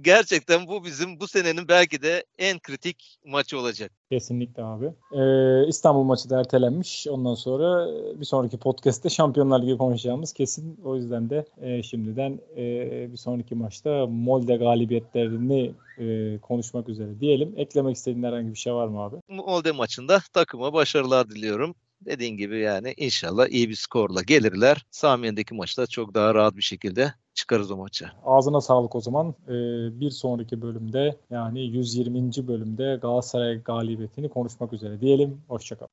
Gerçekten 0.00 0.66
bu 0.66 0.84
bizim 0.84 1.20
bu 1.20 1.28
senenin 1.28 1.68
belki 1.68 2.02
de 2.02 2.24
en 2.38 2.58
kritik 2.58 3.18
maçı 3.24 3.58
olacak. 3.58 3.97
Kesinlikle 4.10 4.62
abi. 4.62 4.86
Ee, 5.12 5.68
İstanbul 5.68 6.02
maçı 6.02 6.30
da 6.30 6.40
ertelenmiş. 6.40 7.06
Ondan 7.10 7.34
sonra 7.34 7.86
bir 8.20 8.24
sonraki 8.24 8.58
podcast'te 8.58 9.08
Şampiyonlar 9.08 9.62
Ligi 9.62 9.78
konuşacağımız 9.78 10.32
kesin. 10.32 10.80
O 10.84 10.96
yüzden 10.96 11.30
de 11.30 11.44
e, 11.60 11.82
şimdiden 11.82 12.40
e, 12.56 13.12
bir 13.12 13.16
sonraki 13.16 13.54
maçta 13.54 14.06
Molde 14.06 14.56
galibiyetlerini 14.56 15.74
e, 15.98 16.38
konuşmak 16.38 16.88
üzere 16.88 17.20
diyelim. 17.20 17.54
Eklemek 17.56 17.96
istediğin 17.96 18.24
herhangi 18.24 18.50
bir 18.50 18.58
şey 18.58 18.74
var 18.74 18.88
mı 18.88 19.00
abi? 19.00 19.16
Molde 19.28 19.72
maçında 19.72 20.20
takıma 20.32 20.72
başarılar 20.72 21.30
diliyorum. 21.30 21.74
Dediğin 22.00 22.36
gibi 22.36 22.58
yani 22.58 22.94
inşallah 22.96 23.48
iyi 23.48 23.68
bir 23.68 23.74
skorla 23.74 24.22
gelirler. 24.22 24.86
Samiye'deki 24.90 25.54
maçta 25.54 25.86
çok 25.86 26.14
daha 26.14 26.34
rahat 26.34 26.56
bir 26.56 26.62
şekilde 26.62 27.14
çıkarız 27.38 27.70
o 27.70 27.76
maça. 27.76 28.12
Ağzına 28.24 28.60
sağlık 28.60 28.94
o 28.94 29.00
zaman. 29.00 29.34
Ee, 29.48 29.52
bir 30.00 30.10
sonraki 30.10 30.62
bölümde 30.62 31.16
yani 31.30 31.60
120. 31.60 32.48
bölümde 32.48 32.98
Galatasaray 33.02 33.62
galibiyetini 33.62 34.28
konuşmak 34.28 34.72
üzere 34.72 35.00
diyelim. 35.00 35.40
Hoşçakalın. 35.48 35.86